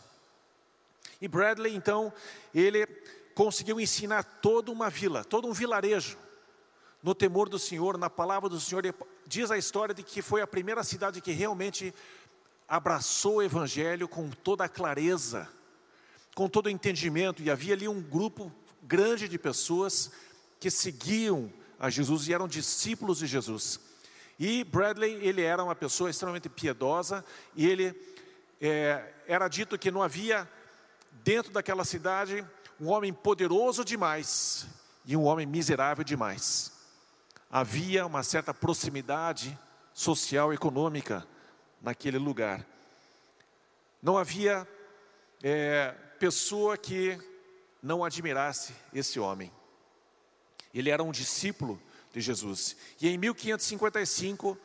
E 1.21 1.29
Bradley, 1.29 1.75
então, 1.75 2.13
ele 2.53 2.85
conseguiu 3.37 3.81
ensinar 3.81 4.25
toda 4.25 4.73
uma 4.73 4.91
vila, 4.91 5.25
todo 5.25 5.47
um 5.47 5.53
vilarejo, 5.53 6.19
no 7.01 7.15
temor 7.15 7.49
do 7.49 7.59
Senhor, 7.59 7.97
na 7.97 8.11
palavra 8.11 8.49
do 8.49 8.59
Senhor, 8.59 8.83
diz 9.25 9.51
a 9.51 9.57
história 9.57 9.95
de 9.95 10.03
que 10.03 10.23
foi 10.23 10.43
a 10.43 10.47
primeira 10.47 10.83
cidade 10.83 11.21
que 11.21 11.33
realmente 11.33 11.95
abraçou 12.67 13.37
o 13.37 13.43
Evangelho 13.43 14.09
com 14.09 14.29
toda 14.29 14.65
a 14.65 14.69
clareza, 14.69 15.49
com 16.35 16.49
todo 16.49 16.67
o 16.67 16.71
entendimento, 16.71 17.43
e 17.43 17.51
havia 17.51 17.75
ali 17.75 17.87
um 17.87 18.03
grupo 18.03 18.51
grande 18.83 19.29
de 19.29 19.39
pessoas 19.39 20.11
que 20.65 20.71
seguiam 20.71 21.53
a 21.79 21.91
Jesus 21.91 22.27
e 22.27 22.33
eram 22.33 22.49
discípulos 22.49 23.19
de 23.19 23.27
Jesus. 23.27 23.79
E 24.39 24.65
Bradley, 24.65 25.13
ele 25.21 25.43
era 25.43 25.63
uma 25.63 25.75
pessoa 25.75 26.09
extremamente 26.09 26.49
piedosa, 26.49 27.23
e 27.55 27.69
ele 27.69 27.95
é, 28.59 29.13
era 29.27 29.47
dito 29.47 29.79
que 29.79 29.91
não 29.91 30.03
havia 30.03 30.49
dentro 31.23 31.53
daquela 31.53 31.85
cidade 31.85 32.43
um 32.81 32.89
homem 32.89 33.13
poderoso 33.13 33.85
demais 33.85 34.67
e 35.05 35.15
um 35.15 35.25
homem 35.25 35.45
miserável 35.45 36.03
demais 36.03 36.73
havia 37.51 38.07
uma 38.07 38.23
certa 38.23 38.55
proximidade 38.55 39.57
social 39.93 40.51
e 40.51 40.57
econômica 40.57 41.29
naquele 41.83 42.17
lugar. 42.17 42.65
Não 44.03 44.17
havia 44.17 44.67
é, 45.43 45.95
pessoa 46.19 46.79
que 46.79 47.19
não 47.83 48.03
admirasse 48.03 48.75
esse 48.95 49.21
homem. 49.21 49.53
Ele 50.75 50.91
era 50.91 51.03
um 51.03 51.13
discípulo 51.13 51.81
de 52.13 52.21
Jesus. 52.21 52.77
E 53.01 53.09
em 53.09 53.17
1555 53.17 54.59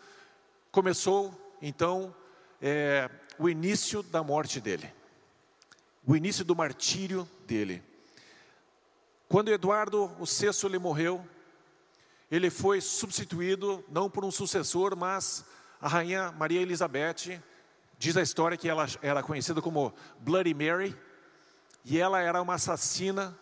começou 0.72 1.56
então 1.62 2.16
é, 2.62 3.10
o 3.38 3.48
início 3.50 4.02
da 4.04 4.24
morte 4.24 4.60
dele, 4.60 4.92
o 6.06 6.16
início 6.16 6.44
do 6.44 6.56
martírio 6.56 7.30
dele. 7.46 7.84
Quando 9.28 9.50
Eduardo 9.50 10.08
VI 10.20 10.66
ele 10.66 10.80
morreu, 10.80 11.26
ele 12.32 12.50
foi 12.50 12.82
substituído 12.82 13.84
não 13.90 14.10
por 14.10 14.26
um 14.26 14.32
sucessor, 14.32 14.96
mas 14.96 15.46
a 15.80 15.88
rainha 15.88 16.32
Maria 16.32 16.62
Elizabeth, 16.62 17.42
diz 17.98 18.16
a 18.18 18.22
história 18.22 18.58
que 18.58 18.68
ela 18.68 18.88
era 19.02 19.22
conhecida 19.22 19.62
como 19.62 19.94
Bloody 20.20 20.54
Mary, 20.54 20.96
E 21.86 21.98
ela 21.98 22.22
era 22.22 22.42
uma 22.42 22.56
assassina 22.56 23.38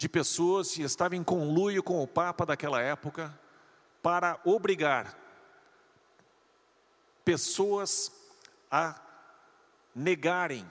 de 0.00 0.08
pessoas 0.08 0.78
e 0.78 0.82
estava 0.82 1.14
em 1.14 1.22
conluio 1.22 1.82
com 1.82 2.02
o 2.02 2.06
Papa 2.06 2.46
daquela 2.46 2.80
época 2.80 3.38
para 4.02 4.40
obrigar 4.46 5.14
pessoas 7.22 8.10
a 8.70 8.98
negarem, 9.94 10.66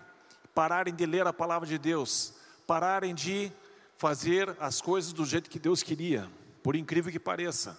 pararem 0.56 0.96
de 0.96 1.06
ler 1.06 1.28
a 1.28 1.32
palavra 1.32 1.68
de 1.68 1.78
Deus, 1.78 2.34
pararem 2.66 3.14
de 3.14 3.52
fazer 3.98 4.58
as 4.60 4.82
coisas 4.82 5.14
do 5.14 5.24
jeito 5.24 5.48
que 5.48 5.60
Deus 5.60 5.84
queria, 5.84 6.28
por 6.64 6.76
incrível 6.76 7.12
que 7.12 7.20
pareça. 7.20 7.78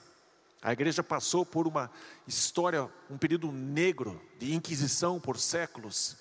A 0.62 0.72
igreja 0.72 1.02
passou 1.02 1.44
por 1.44 1.66
uma 1.66 1.90
história, 2.28 2.88
um 3.10 3.18
período 3.18 3.50
negro 3.50 4.22
de 4.38 4.54
inquisição 4.54 5.18
por 5.18 5.36
séculos. 5.36 6.16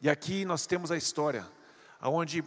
E 0.00 0.08
aqui 0.08 0.44
nós 0.44 0.68
temos 0.68 0.92
a 0.92 0.96
história, 0.96 1.44
onde 2.00 2.44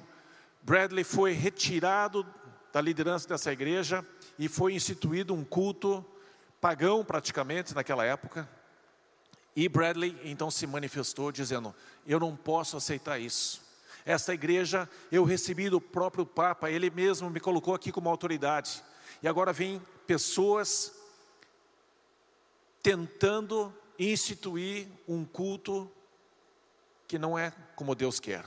Bradley 0.62 1.04
foi 1.04 1.32
retirado 1.32 2.26
da 2.72 2.82
liderança 2.82 3.28
dessa 3.28 3.52
igreja 3.52 4.06
e 4.38 4.48
foi 4.48 4.74
instituído 4.74 5.34
um 5.34 5.44
culto 5.44 6.06
pagão 6.62 7.04
praticamente 7.04 7.74
naquela 7.74 8.06
época. 8.06 8.48
E 9.56 9.68
Bradley 9.68 10.18
então 10.24 10.52
se 10.52 10.68
manifestou 10.68 11.32
dizendo: 11.32 11.74
Eu 12.06 12.20
não 12.20 12.36
posso 12.36 12.78
aceitar 12.78 13.20
isso. 13.20 13.62
Esta 14.06 14.34
igreja 14.34 14.90
eu 15.12 15.24
recebi 15.24 15.70
do 15.70 15.82
próprio 15.82 16.26
Papa, 16.26 16.70
ele 16.70 16.90
mesmo 16.90 17.30
me 17.30 17.40
colocou 17.40 17.74
aqui 17.74 17.92
como 17.92 18.10
autoridade. 18.10 18.84
E 19.22 19.28
agora 19.28 19.52
vem 19.52 19.82
pessoas 20.08 20.94
tentando 22.82 23.74
instituir 23.98 24.88
um 25.08 25.26
culto 25.26 25.92
que 27.08 27.20
não 27.20 27.38
é 27.38 27.52
como 27.76 27.96
Deus 27.96 28.20
quer, 28.20 28.46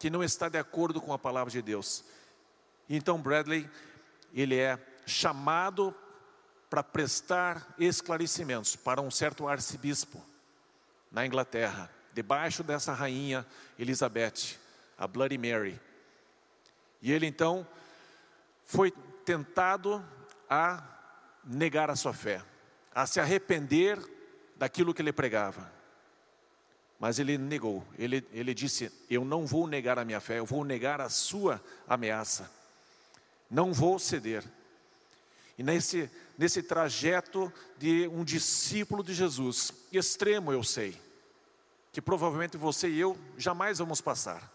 que 0.00 0.08
não 0.10 0.24
está 0.24 0.48
de 0.48 0.58
acordo 0.58 1.00
com 1.00 1.12
a 1.12 1.18
palavra 1.18 1.52
de 1.52 1.60
Deus. 1.60 2.02
Então 2.88 3.20
Bradley, 3.20 3.70
ele 4.32 4.56
é 4.56 4.78
chamado 5.06 5.94
para 6.70 6.82
prestar 6.82 7.74
esclarecimentos 7.78 8.74
para 8.74 9.02
um 9.02 9.10
certo 9.10 9.46
arcebispo 9.46 10.24
na 11.12 11.26
Inglaterra, 11.26 11.90
debaixo 12.14 12.64
dessa 12.64 12.94
rainha 12.94 13.46
Elizabeth, 13.78 14.58
a 14.96 15.06
Bloody 15.06 15.36
Mary. 15.36 15.78
E 17.02 17.12
ele 17.12 17.26
então 17.26 17.66
foi 18.64 18.90
tentado 19.24 20.02
a 20.48 20.82
negar 21.44 21.90
a 21.90 21.96
sua 21.96 22.14
fé 22.14 22.42
a 22.94 23.06
se 23.06 23.20
arrepender 23.20 23.98
daquilo 24.56 24.94
que 24.94 25.02
ele 25.02 25.12
pregava. 25.12 25.70
Mas 27.00 27.18
ele 27.18 27.38
negou, 27.38 27.82
ele, 27.98 28.22
ele 28.30 28.52
disse: 28.52 28.92
Eu 29.08 29.24
não 29.24 29.46
vou 29.46 29.66
negar 29.66 29.98
a 29.98 30.04
minha 30.04 30.20
fé, 30.20 30.38
eu 30.38 30.44
vou 30.44 30.62
negar 30.62 31.00
a 31.00 31.08
sua 31.08 31.58
ameaça, 31.88 32.50
não 33.50 33.72
vou 33.72 33.98
ceder. 33.98 34.44
E 35.56 35.62
nesse, 35.62 36.10
nesse 36.36 36.62
trajeto 36.62 37.50
de 37.78 38.06
um 38.08 38.22
discípulo 38.22 39.02
de 39.02 39.14
Jesus, 39.14 39.72
extremo 39.90 40.52
eu 40.52 40.62
sei, 40.62 40.94
que 41.90 42.02
provavelmente 42.02 42.58
você 42.58 42.88
e 42.90 43.00
eu 43.00 43.18
jamais 43.38 43.78
vamos 43.78 44.02
passar. 44.02 44.52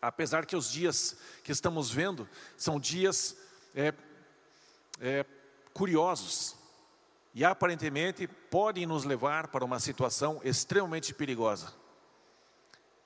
Apesar 0.00 0.46
que 0.46 0.54
os 0.54 0.70
dias 0.70 1.16
que 1.42 1.50
estamos 1.50 1.90
vendo 1.90 2.28
são 2.56 2.78
dias 2.78 3.36
é, 3.74 3.92
é, 5.00 5.26
curiosos, 5.72 6.54
e 7.38 7.44
aparentemente 7.44 8.26
podem 8.26 8.84
nos 8.84 9.04
levar 9.04 9.46
para 9.46 9.64
uma 9.64 9.78
situação 9.78 10.40
extremamente 10.42 11.14
perigosa. 11.14 11.72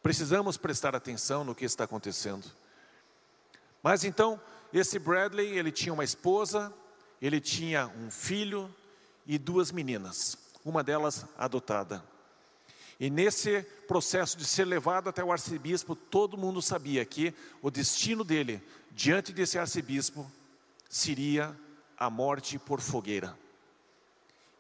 Precisamos 0.03 0.57
prestar 0.57 0.97
atenção 0.97 1.45
no 1.45 1.55
que 1.55 1.67
está 1.67 1.85
acontecendo. 1.85 2.51
Mas 3.83 4.05
então, 4.05 4.41
esse 4.73 4.99
Bradley, 4.99 5.59
ele 5.59 5.71
tinha 5.71 5.93
uma 5.93 6.03
esposa, 6.03 6.73
ele 7.21 7.43
tinha 7.43 7.89
um 7.89 8.11
filho 8.11 8.75
e 9.27 9.37
duas 9.37 9.71
meninas, 9.71 10.39
uma 10.65 10.83
delas 10.83 11.27
adotada. 11.37 12.03
E 12.99 13.11
nesse 13.11 13.61
processo 13.87 14.39
de 14.39 14.47
ser 14.47 14.65
levado 14.65 15.11
até 15.11 15.23
o 15.23 15.31
arcebispo, 15.31 15.95
todo 15.95 16.39
mundo 16.39 16.63
sabia 16.63 17.05
que 17.05 17.35
o 17.61 17.71
destino 17.71 18.25
dele, 18.25 18.63
diante 18.93 19.31
desse 19.31 19.59
arcebispo, 19.59 20.27
seria 20.89 21.55
a 21.99 22.09
morte 22.09 22.59
por 22.59 22.81
fogueira. 22.81 23.42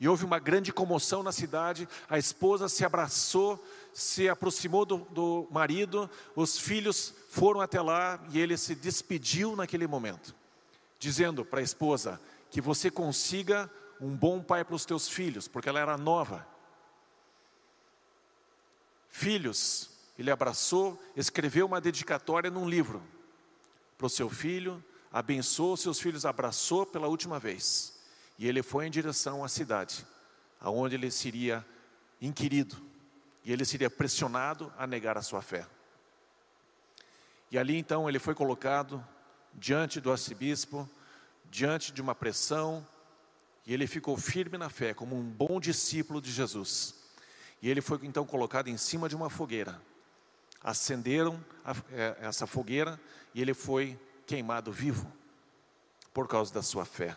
E 0.02 0.08
houve 0.08 0.24
uma 0.24 0.40
grande 0.40 0.72
comoção 0.72 1.22
na 1.22 1.30
cidade. 1.30 1.88
A 2.10 2.18
esposa 2.18 2.68
se 2.68 2.84
abraçou, 2.84 3.64
se 3.94 4.28
aproximou 4.28 4.84
do, 4.84 4.96
do 5.10 5.46
marido, 5.48 6.10
os 6.34 6.58
filhos 6.58 7.14
foram 7.30 7.60
até 7.60 7.80
lá 7.80 8.20
e 8.32 8.40
ele 8.40 8.56
se 8.56 8.74
despediu 8.74 9.54
naquele 9.54 9.86
momento, 9.86 10.34
dizendo 10.98 11.44
para 11.44 11.60
a 11.60 11.62
esposa 11.62 12.20
que 12.50 12.60
você 12.60 12.90
consiga 12.90 13.70
um 14.00 14.08
bom 14.08 14.42
pai 14.42 14.64
para 14.64 14.74
os 14.74 14.84
teus 14.84 15.08
filhos, 15.08 15.46
porque 15.46 15.68
ela 15.68 15.78
era 15.78 15.96
nova. 15.96 16.44
Filhos, 19.08 19.88
ele 20.18 20.32
abraçou, 20.32 21.00
escreveu 21.14 21.64
uma 21.64 21.80
dedicatória 21.80 22.50
num 22.50 22.68
livro 22.68 23.00
para 23.96 24.08
o 24.08 24.10
seu 24.10 24.28
filho, 24.28 24.82
abençoou 25.12 25.76
seus 25.76 26.00
filhos, 26.00 26.26
abraçou 26.26 26.84
pela 26.84 27.06
última 27.06 27.38
vez. 27.38 28.01
E 28.38 28.48
ele 28.48 28.62
foi 28.62 28.86
em 28.86 28.90
direção 28.90 29.44
à 29.44 29.48
cidade, 29.48 30.06
aonde 30.60 30.94
ele 30.94 31.10
seria 31.10 31.64
inquirido, 32.20 32.76
e 33.44 33.52
ele 33.52 33.64
seria 33.64 33.90
pressionado 33.90 34.72
a 34.78 34.86
negar 34.86 35.18
a 35.18 35.22
sua 35.22 35.42
fé. 35.42 35.66
E 37.50 37.58
ali 37.58 37.76
então 37.76 38.08
ele 38.08 38.18
foi 38.18 38.34
colocado 38.34 39.04
diante 39.54 40.00
do 40.00 40.10
arcebispo, 40.10 40.88
diante 41.50 41.92
de 41.92 42.00
uma 42.00 42.14
pressão, 42.14 42.86
e 43.66 43.74
ele 43.74 43.86
ficou 43.86 44.16
firme 44.16 44.56
na 44.58 44.68
fé, 44.68 44.94
como 44.94 45.16
um 45.16 45.22
bom 45.22 45.60
discípulo 45.60 46.20
de 46.20 46.32
Jesus. 46.32 46.94
E 47.60 47.68
ele 47.68 47.80
foi 47.80 48.00
então 48.02 48.26
colocado 48.26 48.68
em 48.68 48.76
cima 48.76 49.08
de 49.08 49.14
uma 49.14 49.30
fogueira. 49.30 49.80
Acenderam 50.62 51.44
a, 51.64 51.74
é, 51.92 52.16
essa 52.20 52.46
fogueira 52.46 52.98
e 53.34 53.40
ele 53.40 53.54
foi 53.54 53.98
queimado 54.26 54.72
vivo 54.72 55.12
por 56.12 56.26
causa 56.26 56.52
da 56.52 56.62
sua 56.62 56.84
fé. 56.84 57.16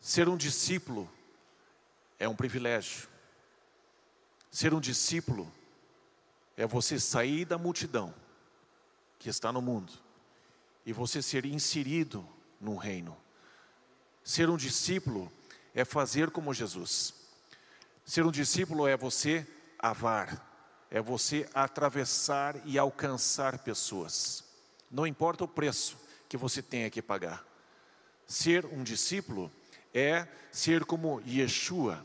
Ser 0.00 0.28
um 0.28 0.36
discípulo 0.36 1.10
é 2.18 2.28
um 2.28 2.34
privilégio. 2.34 3.08
Ser 4.50 4.72
um 4.72 4.80
discípulo 4.80 5.50
é 6.56 6.66
você 6.66 6.98
sair 6.98 7.44
da 7.44 7.58
multidão 7.58 8.14
que 9.18 9.28
está 9.28 9.52
no 9.52 9.60
mundo 9.60 9.92
e 10.84 10.92
você 10.92 11.20
ser 11.20 11.44
inserido 11.44 12.26
no 12.60 12.76
reino. 12.76 13.16
Ser 14.24 14.48
um 14.48 14.56
discípulo 14.56 15.30
é 15.74 15.84
fazer 15.84 16.30
como 16.30 16.54
Jesus. 16.54 17.14
Ser 18.04 18.24
um 18.24 18.30
discípulo 18.30 18.86
é 18.86 18.96
você 18.96 19.46
avar, 19.78 20.86
é 20.90 21.00
você 21.00 21.48
atravessar 21.54 22.60
e 22.66 22.78
alcançar 22.78 23.58
pessoas. 23.58 24.44
Não 24.90 25.06
importa 25.06 25.44
o 25.44 25.48
preço 25.48 25.96
que 26.28 26.36
você 26.36 26.62
tenha 26.62 26.90
que 26.90 27.02
pagar. 27.02 27.44
Ser 28.26 28.64
um 28.66 28.82
discípulo 28.82 29.52
é 29.92 30.26
ser 30.50 30.84
como 30.84 31.20
Yeshua, 31.26 32.04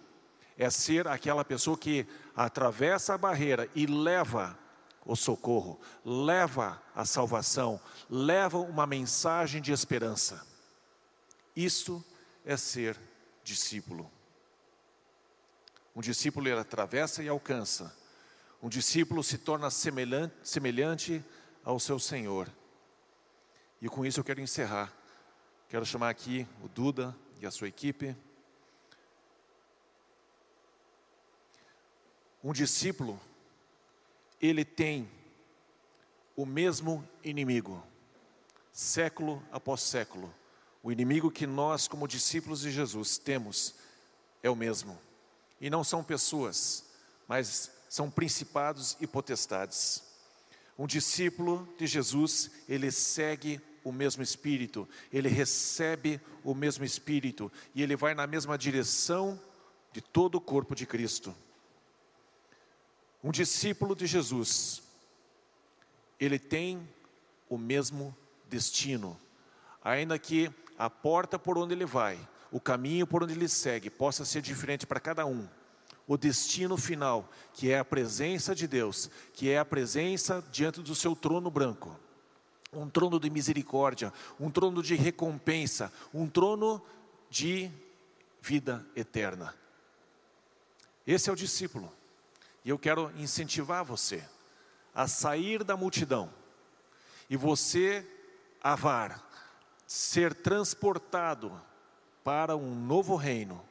é 0.57 0.69
ser 0.69 1.07
aquela 1.07 1.43
pessoa 1.43 1.77
que 1.77 2.05
atravessa 2.35 3.13
a 3.13 3.17
barreira 3.17 3.69
e 3.75 3.85
leva 3.85 4.57
o 5.05 5.15
socorro, 5.15 5.79
leva 6.05 6.81
a 6.95 7.05
salvação, 7.05 7.79
leva 8.09 8.57
uma 8.57 8.87
mensagem 8.87 9.61
de 9.61 9.71
esperança. 9.71 10.45
Isso 11.55 12.03
é 12.45 12.55
ser 12.55 12.97
discípulo. 13.43 14.09
Um 15.95 16.01
discípulo 16.01 16.47
ele 16.47 16.59
atravessa 16.59 17.21
e 17.21 17.27
alcança. 17.27 17.95
Um 18.61 18.69
discípulo 18.69 19.23
se 19.23 19.37
torna 19.37 19.69
semelhante, 19.69 20.33
semelhante 20.43 21.23
ao 21.63 21.79
seu 21.79 21.99
Senhor. 21.99 22.49
E 23.81 23.89
com 23.89 24.05
isso 24.05 24.19
eu 24.19 24.23
quero 24.23 24.41
encerrar. 24.41 24.91
Quero 25.67 25.85
chamar 25.85 26.09
aqui 26.09 26.47
o 26.63 26.67
Duda 26.69 27.15
e 27.41 27.45
a 27.45 27.51
sua 27.51 27.67
equipe. 27.67 28.15
Um 32.43 32.51
discípulo, 32.51 33.19
ele 34.41 34.65
tem 34.65 35.09
o 36.35 36.45
mesmo 36.45 37.07
inimigo, 37.23 37.81
século 38.71 39.41
após 39.51 39.81
século. 39.81 40.33
O 40.81 40.91
inimigo 40.91 41.31
que 41.31 41.47
nós, 41.47 41.87
como 41.87 42.07
discípulos 42.07 42.61
de 42.61 42.71
Jesus, 42.71 43.17
temos 43.17 43.75
é 44.41 44.49
o 44.49 44.55
mesmo. 44.55 44.99
E 45.61 45.69
não 45.69 45.83
são 45.83 46.03
pessoas, 46.03 46.83
mas 47.27 47.71
são 47.87 48.11
principados 48.11 48.97
e 48.99 49.07
potestades. 49.07 50.03
Um 50.77 50.87
discípulo 50.87 51.67
de 51.77 51.87
Jesus, 51.87 52.51
ele 52.67 52.91
segue 52.91 53.61
o 53.83 53.91
mesmo 53.91 54.23
Espírito, 54.23 54.87
ele 55.11 55.29
recebe 55.29 56.19
o 56.43 56.53
mesmo 56.53 56.85
Espírito 56.85 57.51
e 57.75 57.83
ele 57.83 57.95
vai 57.95 58.13
na 58.13 58.25
mesma 58.25 58.57
direção 58.57 59.39
de 59.91 60.01
todo 60.01 60.35
o 60.35 60.41
corpo 60.41 60.73
de 60.75 60.85
Cristo. 60.85 61.35
Um 63.23 63.31
discípulo 63.31 63.95
de 63.95 64.05
Jesus, 64.05 64.81
ele 66.19 66.39
tem 66.39 66.87
o 67.49 67.57
mesmo 67.57 68.15
destino. 68.49 69.17
Ainda 69.83 70.17
que 70.17 70.51
a 70.77 70.89
porta 70.89 71.37
por 71.37 71.57
onde 71.57 71.73
ele 71.73 71.85
vai, 71.85 72.17
o 72.51 72.59
caminho 72.59 73.07
por 73.07 73.23
onde 73.23 73.33
ele 73.33 73.47
segue, 73.47 73.89
possa 73.89 74.25
ser 74.25 74.41
diferente 74.41 74.85
para 74.85 74.99
cada 74.99 75.25
um. 75.25 75.47
O 76.05 76.17
destino 76.17 76.75
final, 76.75 77.29
que 77.53 77.71
é 77.71 77.79
a 77.79 77.85
presença 77.85 78.53
de 78.53 78.67
Deus, 78.67 79.09
que 79.33 79.49
é 79.49 79.57
a 79.57 79.65
presença 79.65 80.43
diante 80.51 80.81
do 80.81 80.93
seu 80.93 81.15
trono 81.15 81.49
branco, 81.49 81.97
um 82.75 82.89
trono 82.89 83.19
de 83.19 83.29
misericórdia, 83.29 84.11
um 84.39 84.49
trono 84.49 84.81
de 84.81 84.95
recompensa, 84.95 85.91
um 86.13 86.27
trono 86.27 86.81
de 87.29 87.71
vida 88.41 88.85
eterna. 88.95 89.55
Esse 91.05 91.29
é 91.29 91.33
o 91.33 91.35
discípulo. 91.35 91.91
E 92.63 92.69
eu 92.69 92.79
quero 92.79 93.11
incentivar 93.17 93.83
você 93.83 94.23
a 94.93 95.07
sair 95.07 95.63
da 95.63 95.75
multidão 95.75 96.29
e 97.29 97.35
você, 97.35 98.05
avar, 98.61 99.29
ser 99.87 100.33
transportado 100.33 101.59
para 102.23 102.55
um 102.55 102.73
novo 102.75 103.15
reino 103.15 103.63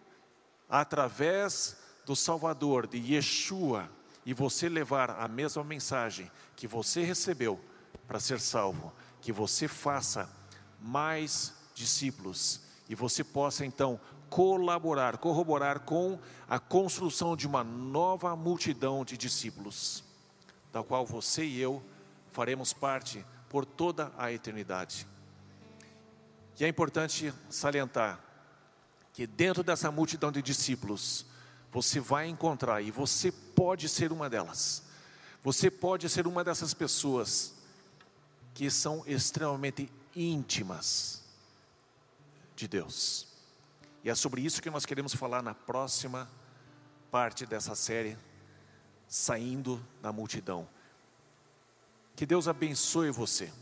através 0.68 1.76
do 2.04 2.16
Salvador, 2.16 2.86
de 2.86 2.98
Yeshua, 3.14 3.88
e 4.24 4.32
você 4.32 4.68
levar 4.68 5.10
a 5.10 5.26
mesma 5.26 5.64
mensagem 5.64 6.30
que 6.54 6.66
você 6.66 7.02
recebeu 7.02 7.60
para 8.06 8.20
ser 8.20 8.40
salvo, 8.40 8.92
que 9.20 9.32
você 9.32 9.68
faça 9.68 10.28
mais 10.80 11.54
discípulos 11.74 12.60
e 12.88 12.94
você 12.94 13.22
possa 13.24 13.64
então 13.64 14.00
colaborar, 14.28 15.18
corroborar 15.18 15.80
com 15.80 16.18
a 16.48 16.58
construção 16.58 17.36
de 17.36 17.46
uma 17.46 17.62
nova 17.62 18.34
multidão 18.34 19.04
de 19.04 19.16
discípulos, 19.16 20.02
da 20.72 20.82
qual 20.82 21.04
você 21.04 21.44
e 21.44 21.60
eu 21.60 21.82
faremos 22.32 22.72
parte 22.72 23.24
por 23.48 23.64
toda 23.64 24.10
a 24.16 24.32
eternidade. 24.32 25.06
E 26.58 26.64
é 26.64 26.68
importante 26.68 27.32
salientar 27.50 28.20
que 29.12 29.26
dentro 29.26 29.62
dessa 29.62 29.90
multidão 29.90 30.32
de 30.32 30.40
discípulos, 30.40 31.26
você 31.70 32.00
vai 32.00 32.28
encontrar, 32.28 32.80
e 32.82 32.90
você 32.90 33.30
pode 33.30 33.88
ser 33.88 34.12
uma 34.12 34.28
delas, 34.28 34.82
você 35.42 35.70
pode 35.70 36.08
ser 36.08 36.26
uma 36.26 36.42
dessas 36.42 36.72
pessoas 36.72 37.54
que 38.54 38.70
são 38.70 39.02
extremamente 39.06 39.90
íntimas 40.14 41.22
de 42.54 42.68
Deus. 42.68 43.26
E 44.04 44.10
é 44.10 44.14
sobre 44.14 44.40
isso 44.40 44.62
que 44.62 44.70
nós 44.70 44.84
queremos 44.84 45.14
falar 45.14 45.42
na 45.42 45.54
próxima 45.54 46.28
parte 47.10 47.46
dessa 47.46 47.74
série, 47.74 48.16
Saindo 49.08 49.84
da 50.00 50.12
Multidão. 50.12 50.66
Que 52.16 52.26
Deus 52.26 52.48
abençoe 52.48 53.10
você, 53.10 53.52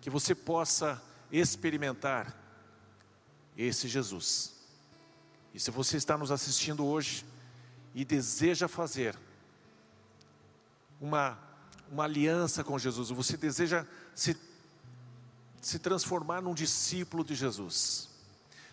que 0.00 0.10
você 0.10 0.34
possa 0.34 1.02
experimentar 1.30 2.36
esse 3.56 3.88
Jesus. 3.88 4.54
E 5.52 5.58
se 5.60 5.70
você 5.70 5.96
está 5.96 6.16
nos 6.16 6.30
assistindo 6.30 6.84
hoje 6.86 7.24
e 7.94 8.04
deseja 8.04 8.68
fazer 8.68 9.18
uma, 11.00 11.38
uma 11.90 12.04
aliança 12.04 12.62
com 12.62 12.78
Jesus, 12.78 13.10
você 13.10 13.36
deseja 13.36 13.86
se, 14.18 14.36
se 15.60 15.78
transformar 15.78 16.42
num 16.42 16.52
discípulo 16.52 17.22
de 17.22 17.36
Jesus, 17.36 18.08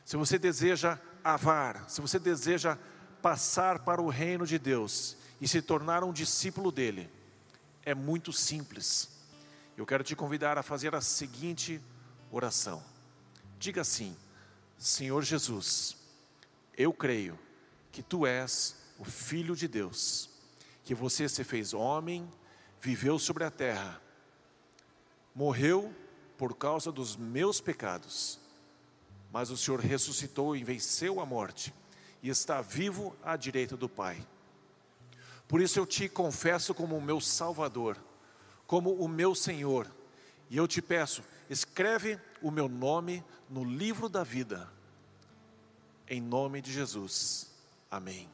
se 0.04 0.18
você 0.18 0.40
deseja 0.40 1.00
avar, 1.24 1.88
se 1.88 2.02
você 2.02 2.18
deseja 2.18 2.80
passar 3.22 3.78
para 3.86 4.02
o 4.02 4.10
reino 4.10 4.48
de 4.48 4.58
Deus 4.58 5.16
e 5.40 5.48
se 5.48 5.62
tornar 5.62 6.04
um 6.04 6.12
discípulo 6.12 6.72
dele, 6.72 7.08
é 7.84 7.94
muito 7.94 8.34
simples. 8.34 9.08
Eu 9.78 9.86
quero 9.86 10.04
te 10.04 10.16
convidar 10.16 10.58
a 10.58 10.64
fazer 10.64 10.96
a 10.96 11.02
seguinte 11.02 11.80
oração. 12.32 12.84
Diga 13.60 13.82
assim: 13.82 14.18
Senhor 14.80 15.22
Jesus, 15.22 15.96
eu 16.76 16.92
creio 16.92 17.38
que 17.92 18.02
tu 18.02 18.26
és 18.26 18.76
o 18.98 19.06
Filho 19.06 19.56
de 19.56 19.68
Deus, 19.68 20.28
que 20.84 20.96
você 20.96 21.30
se 21.30 21.44
fez 21.44 21.72
homem, 21.72 22.28
viveu 22.82 23.20
sobre 23.20 23.44
a 23.44 23.52
terra, 23.52 24.02
morreu 25.36 25.94
por 26.38 26.56
causa 26.56 26.92
dos 26.92 27.16
meus 27.16 27.62
pecados 27.62 28.40
mas 29.36 29.50
o 29.50 29.58
Senhor 29.58 29.82
ressuscitou 29.82 30.56
e 30.56 30.64
venceu 30.64 31.20
a 31.20 31.26
morte, 31.26 31.74
e 32.24 32.30
está 32.30 32.62
vivo 32.62 33.14
à 33.22 33.36
direita 33.36 33.76
do 33.76 33.90
Pai. 33.90 34.26
Por 35.46 35.60
isso 35.60 35.78
eu 35.78 35.86
te 35.86 36.08
confesso 36.08 36.74
como 36.74 36.96
o 36.96 37.02
meu 37.02 37.20
Salvador, 37.20 37.98
como 38.66 38.94
o 38.94 39.10
meu 39.10 39.36
Senhor, 39.36 39.92
e 40.50 40.56
eu 40.56 40.66
te 40.70 40.82
peço, 40.82 41.22
escreve 41.50 42.18
o 42.42 42.50
meu 42.50 42.70
nome 42.70 43.22
no 43.50 43.66
livro 43.66 44.08
da 44.08 44.24
vida, 44.24 44.72
em 46.08 46.22
nome 46.22 46.62
de 46.62 46.72
Jesus. 46.72 47.52
Amém. 47.92 48.30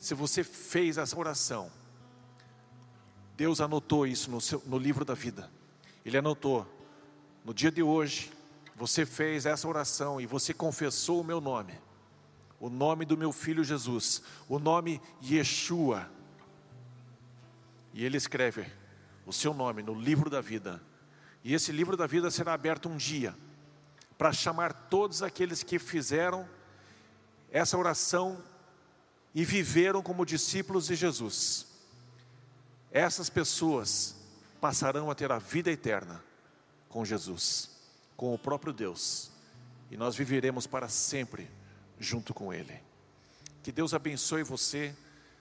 Se 0.00 0.14
você 0.14 0.42
fez 0.42 0.96
essa 0.96 1.18
oração, 1.18 1.70
Deus 3.36 3.60
anotou 3.60 4.06
isso 4.06 4.30
no, 4.30 4.40
seu, 4.40 4.62
no 4.64 4.78
livro 4.78 5.04
da 5.04 5.12
vida. 5.12 5.50
Ele 6.04 6.18
anotou 6.18 6.66
no 7.44 7.54
dia 7.54 7.70
de 7.70 7.82
hoje, 7.82 8.30
você 8.76 9.06
fez 9.06 9.46
essa 9.46 9.68
oração 9.68 10.20
e 10.20 10.26
você 10.26 10.52
confessou 10.52 11.20
o 11.20 11.24
meu 11.24 11.40
nome, 11.40 11.78
o 12.58 12.68
nome 12.68 13.04
do 13.04 13.16
meu 13.16 13.32
filho 13.32 13.62
Jesus, 13.62 14.22
o 14.48 14.58
nome 14.58 15.00
Yeshua. 15.22 16.10
E 17.92 18.04
ele 18.04 18.16
escreve 18.16 18.66
o 19.26 19.32
seu 19.32 19.54
nome 19.54 19.82
no 19.82 19.94
livro 19.94 20.28
da 20.28 20.40
vida. 20.40 20.82
E 21.42 21.54
esse 21.54 21.70
livro 21.70 21.96
da 21.96 22.06
vida 22.06 22.30
será 22.30 22.54
aberto 22.54 22.88
um 22.88 22.96
dia 22.96 23.34
para 24.16 24.32
chamar 24.32 24.72
todos 24.72 25.22
aqueles 25.22 25.62
que 25.62 25.78
fizeram 25.78 26.48
essa 27.50 27.76
oração 27.76 28.42
e 29.34 29.44
viveram 29.44 30.02
como 30.02 30.24
discípulos 30.24 30.86
de 30.86 30.94
Jesus. 30.94 31.66
Essas 32.90 33.28
pessoas 33.28 34.23
passarão 34.64 35.10
a 35.10 35.14
ter 35.14 35.30
a 35.30 35.38
vida 35.38 35.70
eterna 35.70 36.24
com 36.88 37.04
Jesus 37.04 37.68
com 38.16 38.32
o 38.32 38.38
próprio 38.38 38.72
Deus, 38.72 39.30
e 39.90 39.96
nós 39.98 40.16
viveremos 40.16 40.66
para 40.66 40.88
sempre 40.88 41.50
junto 41.98 42.32
com 42.32 42.50
Ele. 42.50 42.80
Que 43.62 43.70
Deus 43.70 43.92
abençoe 43.92 44.42
você. 44.42 44.96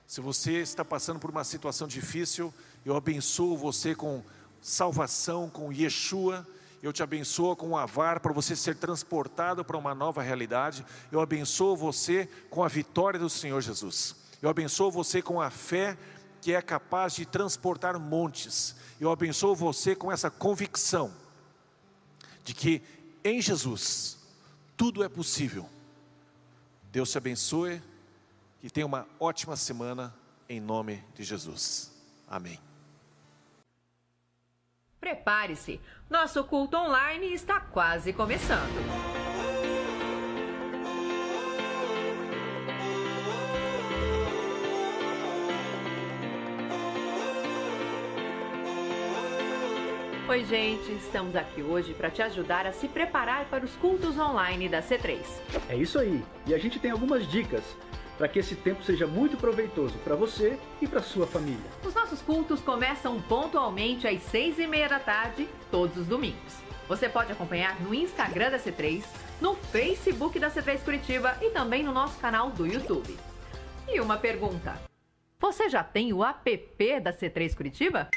Se 0.05 0.19
você 0.19 0.59
está 0.59 0.83
passando 0.83 1.21
por 1.21 1.29
uma 1.29 1.45
situação 1.45 1.87
difícil, 1.87 2.53
eu 2.85 2.97
abençoo 2.97 3.55
você 3.55 3.95
com 3.95 4.21
salvação, 4.61 5.49
com 5.49 5.71
Yeshua. 5.71 6.45
Eu 6.81 6.91
te 6.91 7.01
abençoo 7.01 7.55
com 7.55 7.69
o 7.69 7.77
avar 7.77 8.19
para 8.19 8.33
você 8.33 8.57
ser 8.57 8.75
transportado 8.75 9.63
para 9.63 9.77
uma 9.77 9.95
nova 9.95 10.21
realidade. 10.21 10.85
Eu 11.09 11.21
abençoo 11.21 11.77
você 11.77 12.27
com 12.49 12.61
a 12.61 12.67
vitória 12.67 13.17
do 13.17 13.29
Senhor 13.29 13.61
Jesus. 13.61 14.17
Eu 14.41 14.49
abençoo 14.49 14.91
você 14.91 15.21
com 15.21 15.39
a 15.39 15.49
fé 15.49 15.97
que 16.43 16.53
é 16.53 16.61
capaz 16.61 17.15
de 17.15 17.25
transportar 17.25 17.97
montes. 17.97 18.75
Eu 18.99 19.09
abençoo 19.09 19.55
você 19.55 19.95
com 19.95 20.11
essa 20.11 20.29
convicção 20.29 21.13
de 22.43 22.53
que 22.53 22.81
em 23.23 23.41
Jesus 23.41 24.19
tudo 24.75 25.01
é 25.05 25.07
possível. 25.07 25.69
Deus 26.91 27.09
te 27.09 27.17
abençoe 27.17 27.81
e 28.61 28.69
tenha 28.69 28.85
uma 28.85 29.07
ótima 29.21 29.55
semana 29.55 30.13
em 30.49 30.59
nome 30.59 31.01
de 31.15 31.23
Jesus. 31.23 31.93
Amém. 32.27 32.59
Prepare-se, 34.99 35.79
nosso 36.09 36.43
culto 36.43 36.75
online 36.75 37.33
está 37.33 37.61
quase 37.61 38.11
começando. 38.11 39.22
Oi, 50.33 50.43
gente, 50.45 50.91
estamos 50.93 51.35
aqui 51.35 51.61
hoje 51.61 51.93
para 51.93 52.09
te 52.09 52.19
ajudar 52.23 52.65
a 52.65 52.71
se 52.71 52.87
preparar 52.87 53.45
para 53.51 53.63
os 53.63 53.75
cultos 53.75 54.17
online 54.17 54.67
da 54.67 54.81
C3. 54.81 55.19
É 55.69 55.75
isso 55.75 55.99
aí, 55.99 56.25
e 56.47 56.55
a 56.55 56.57
gente 56.57 56.79
tem 56.79 56.89
algumas 56.89 57.27
dicas 57.27 57.63
para 58.17 58.27
que 58.27 58.39
esse 58.39 58.55
tempo 58.55 58.81
seja 58.81 59.05
muito 59.05 59.37
proveitoso 59.37 59.95
para 59.99 60.15
você 60.15 60.57
e 60.81 60.87
para 60.87 61.03
sua 61.03 61.27
família. 61.27 61.69
Os 61.85 61.93
nossos 61.93 62.19
cultos 62.19 62.61
começam 62.61 63.21
pontualmente 63.21 64.07
às 64.07 64.23
seis 64.23 64.57
e 64.57 64.65
meia 64.65 64.89
da 64.89 64.99
tarde, 64.99 65.47
todos 65.69 65.97
os 65.97 66.07
domingos. 66.07 66.55
Você 66.87 67.07
pode 67.07 67.31
acompanhar 67.31 67.79
no 67.79 67.93
Instagram 67.93 68.49
da 68.49 68.57
C3, 68.57 69.03
no 69.39 69.53
Facebook 69.53 70.39
da 70.39 70.49
C3 70.49 70.83
Curitiba 70.83 71.37
e 71.43 71.51
também 71.51 71.83
no 71.83 71.91
nosso 71.91 72.19
canal 72.19 72.49
do 72.49 72.65
YouTube. 72.65 73.15
E 73.87 74.01
uma 74.01 74.17
pergunta: 74.17 74.81
você 75.39 75.69
já 75.69 75.83
tem 75.83 76.11
o 76.11 76.25
app 76.25 76.99
da 77.01 77.13
C3 77.13 77.55
Curitiba? 77.55 78.09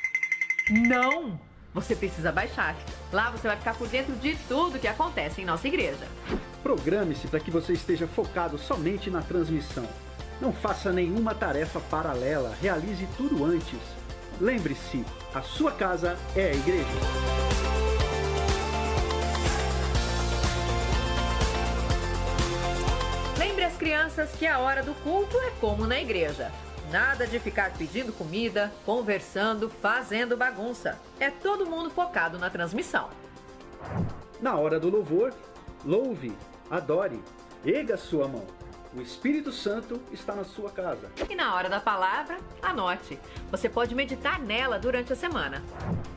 Não! 0.71 1.39
Você 1.77 1.95
precisa 1.95 2.33
baixar. 2.33 2.75
Lá 3.13 3.31
você 3.31 3.47
vai 3.47 3.57
ficar 3.59 3.75
por 3.75 3.87
dentro 3.87 4.15
de 4.17 4.35
tudo 4.49 4.79
que 4.79 4.89
acontece 4.89 5.43
em 5.43 5.45
nossa 5.45 5.69
igreja. 5.69 6.09
Programe-se 6.63 7.29
para 7.29 7.39
que 7.39 7.51
você 7.51 7.75
esteja 7.75 8.07
focado 8.09 8.57
somente 8.57 9.11
na 9.11 9.21
transmissão. 9.21 9.87
Não 10.41 10.55
faça 10.55 10.91
nenhuma 10.91 11.35
tarefa 11.35 11.79
paralela, 11.79 12.57
realize 12.63 13.07
tudo 13.19 13.45
antes. 13.45 13.79
Lembre-se, 14.41 15.05
a 15.35 15.43
sua 15.43 15.71
casa 15.71 16.17
é 16.35 16.47
a 16.47 16.55
igreja. 16.55 16.87
Lembre 23.39 23.65
as 23.65 23.77
crianças 23.77 24.31
que 24.33 24.47
a 24.47 24.59
hora 24.61 24.83
do 24.83 24.95
culto 25.03 25.39
é 25.41 25.51
como 25.61 25.87
na 25.87 26.01
igreja. 26.01 26.51
Nada 26.91 27.27
de 27.27 27.41
ficar 27.41 27.73
pedindo 27.73 28.13
comida, 28.13 28.73
conversando, 28.85 29.69
fazendo 29.69 30.37
bagunça. 30.37 30.99
É 31.19 31.31
todo 31.31 31.67
mundo 31.67 31.91
focado 31.91 32.39
na 32.39 32.49
transmissão. 32.49 33.11
Na 34.41 34.55
hora 34.55 34.79
do 34.79 34.89
louvor, 34.89 35.35
louve, 35.85 36.33
adore, 36.71 37.21
erga 37.65 37.97
sua 37.97 38.29
mão. 38.29 38.45
O 38.95 39.03
Espírito 39.03 39.51
Santo 39.51 40.01
está 40.13 40.35
na 40.35 40.45
sua 40.45 40.71
casa. 40.71 41.11
E 41.29 41.35
na 41.35 41.55
hora 41.55 41.69
da 41.69 41.81
palavra, 41.81 42.39
anote. 42.63 43.19
Você 43.51 43.69
pode 43.69 43.95
meditar 43.95 44.39
nela 44.39 44.79
durante 44.79 45.13
a 45.13 45.17
semana. 45.17 45.63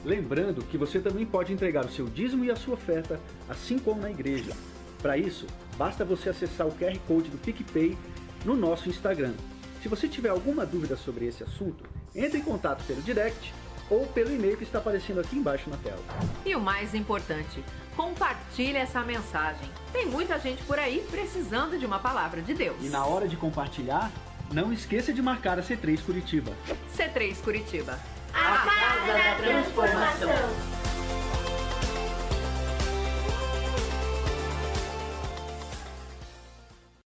Lembrando 0.05 0.63
que 0.63 0.78
você 0.78 0.99
também 0.99 1.26
pode 1.26 1.51
entregar 1.51 1.84
o 1.84 1.91
seu 1.91 2.05
dízimo 2.05 2.45
e 2.45 2.51
a 2.51 2.55
sua 2.55 2.76
oferta, 2.76 3.20
assim 3.49 3.80
como 3.80 4.01
na 4.01 4.11
igreja. 4.11 4.53
Para 5.01 5.17
isso, 5.17 5.47
basta 5.78 6.05
você 6.05 6.30
acessar 6.30 6.67
o 6.67 6.72
QR 6.72 6.97
Code 7.07 7.30
do 7.30 7.38
PicPay 7.39 7.97
no 8.45 8.55
nosso 8.55 8.88
Instagram. 8.88 9.34
Se 9.82 9.88
você 9.88 10.07
tiver 10.07 10.30
alguma 10.30 10.65
dúvida 10.65 10.97
sobre 10.97 11.25
esse 11.25 11.43
assunto, 11.43 11.84
entre 12.13 12.39
em 12.39 12.43
contato 12.43 12.84
pelo 12.86 13.01
direct 13.01 13.53
ou 13.89 14.05
pelo 14.07 14.32
e-mail 14.32 14.57
que 14.57 14.63
está 14.63 14.80
aparecendo 14.80 15.19
aqui 15.19 15.38
embaixo 15.38 15.69
na 15.69 15.77
tela. 15.77 15.99
E 16.45 16.55
o 16.55 16.59
mais 16.59 16.93
importante, 16.93 17.63
compartilhe 17.95 18.77
essa 18.77 19.01
mensagem. 19.01 19.67
Tem 19.91 20.05
muita 20.05 20.38
gente 20.38 20.61
por 20.63 20.77
aí 20.77 21.05
precisando 21.09 21.77
de 21.77 21.86
uma 21.86 21.99
palavra 21.99 22.41
de 22.41 22.53
Deus. 22.53 22.77
E 22.82 22.89
na 22.89 23.05
hora 23.05 23.27
de 23.27 23.36
compartilhar, 23.36 24.11
não 24.53 24.71
esqueça 24.73 25.13
de 25.13 25.21
marcar 25.21 25.57
a 25.57 25.63
C3 25.63 26.03
Curitiba. 26.03 26.51
C3 26.95 27.41
Curitiba. 27.41 27.99
A 28.34 28.57
Casa 28.57 29.13
da 29.13 29.36
Transformação. 29.36 30.89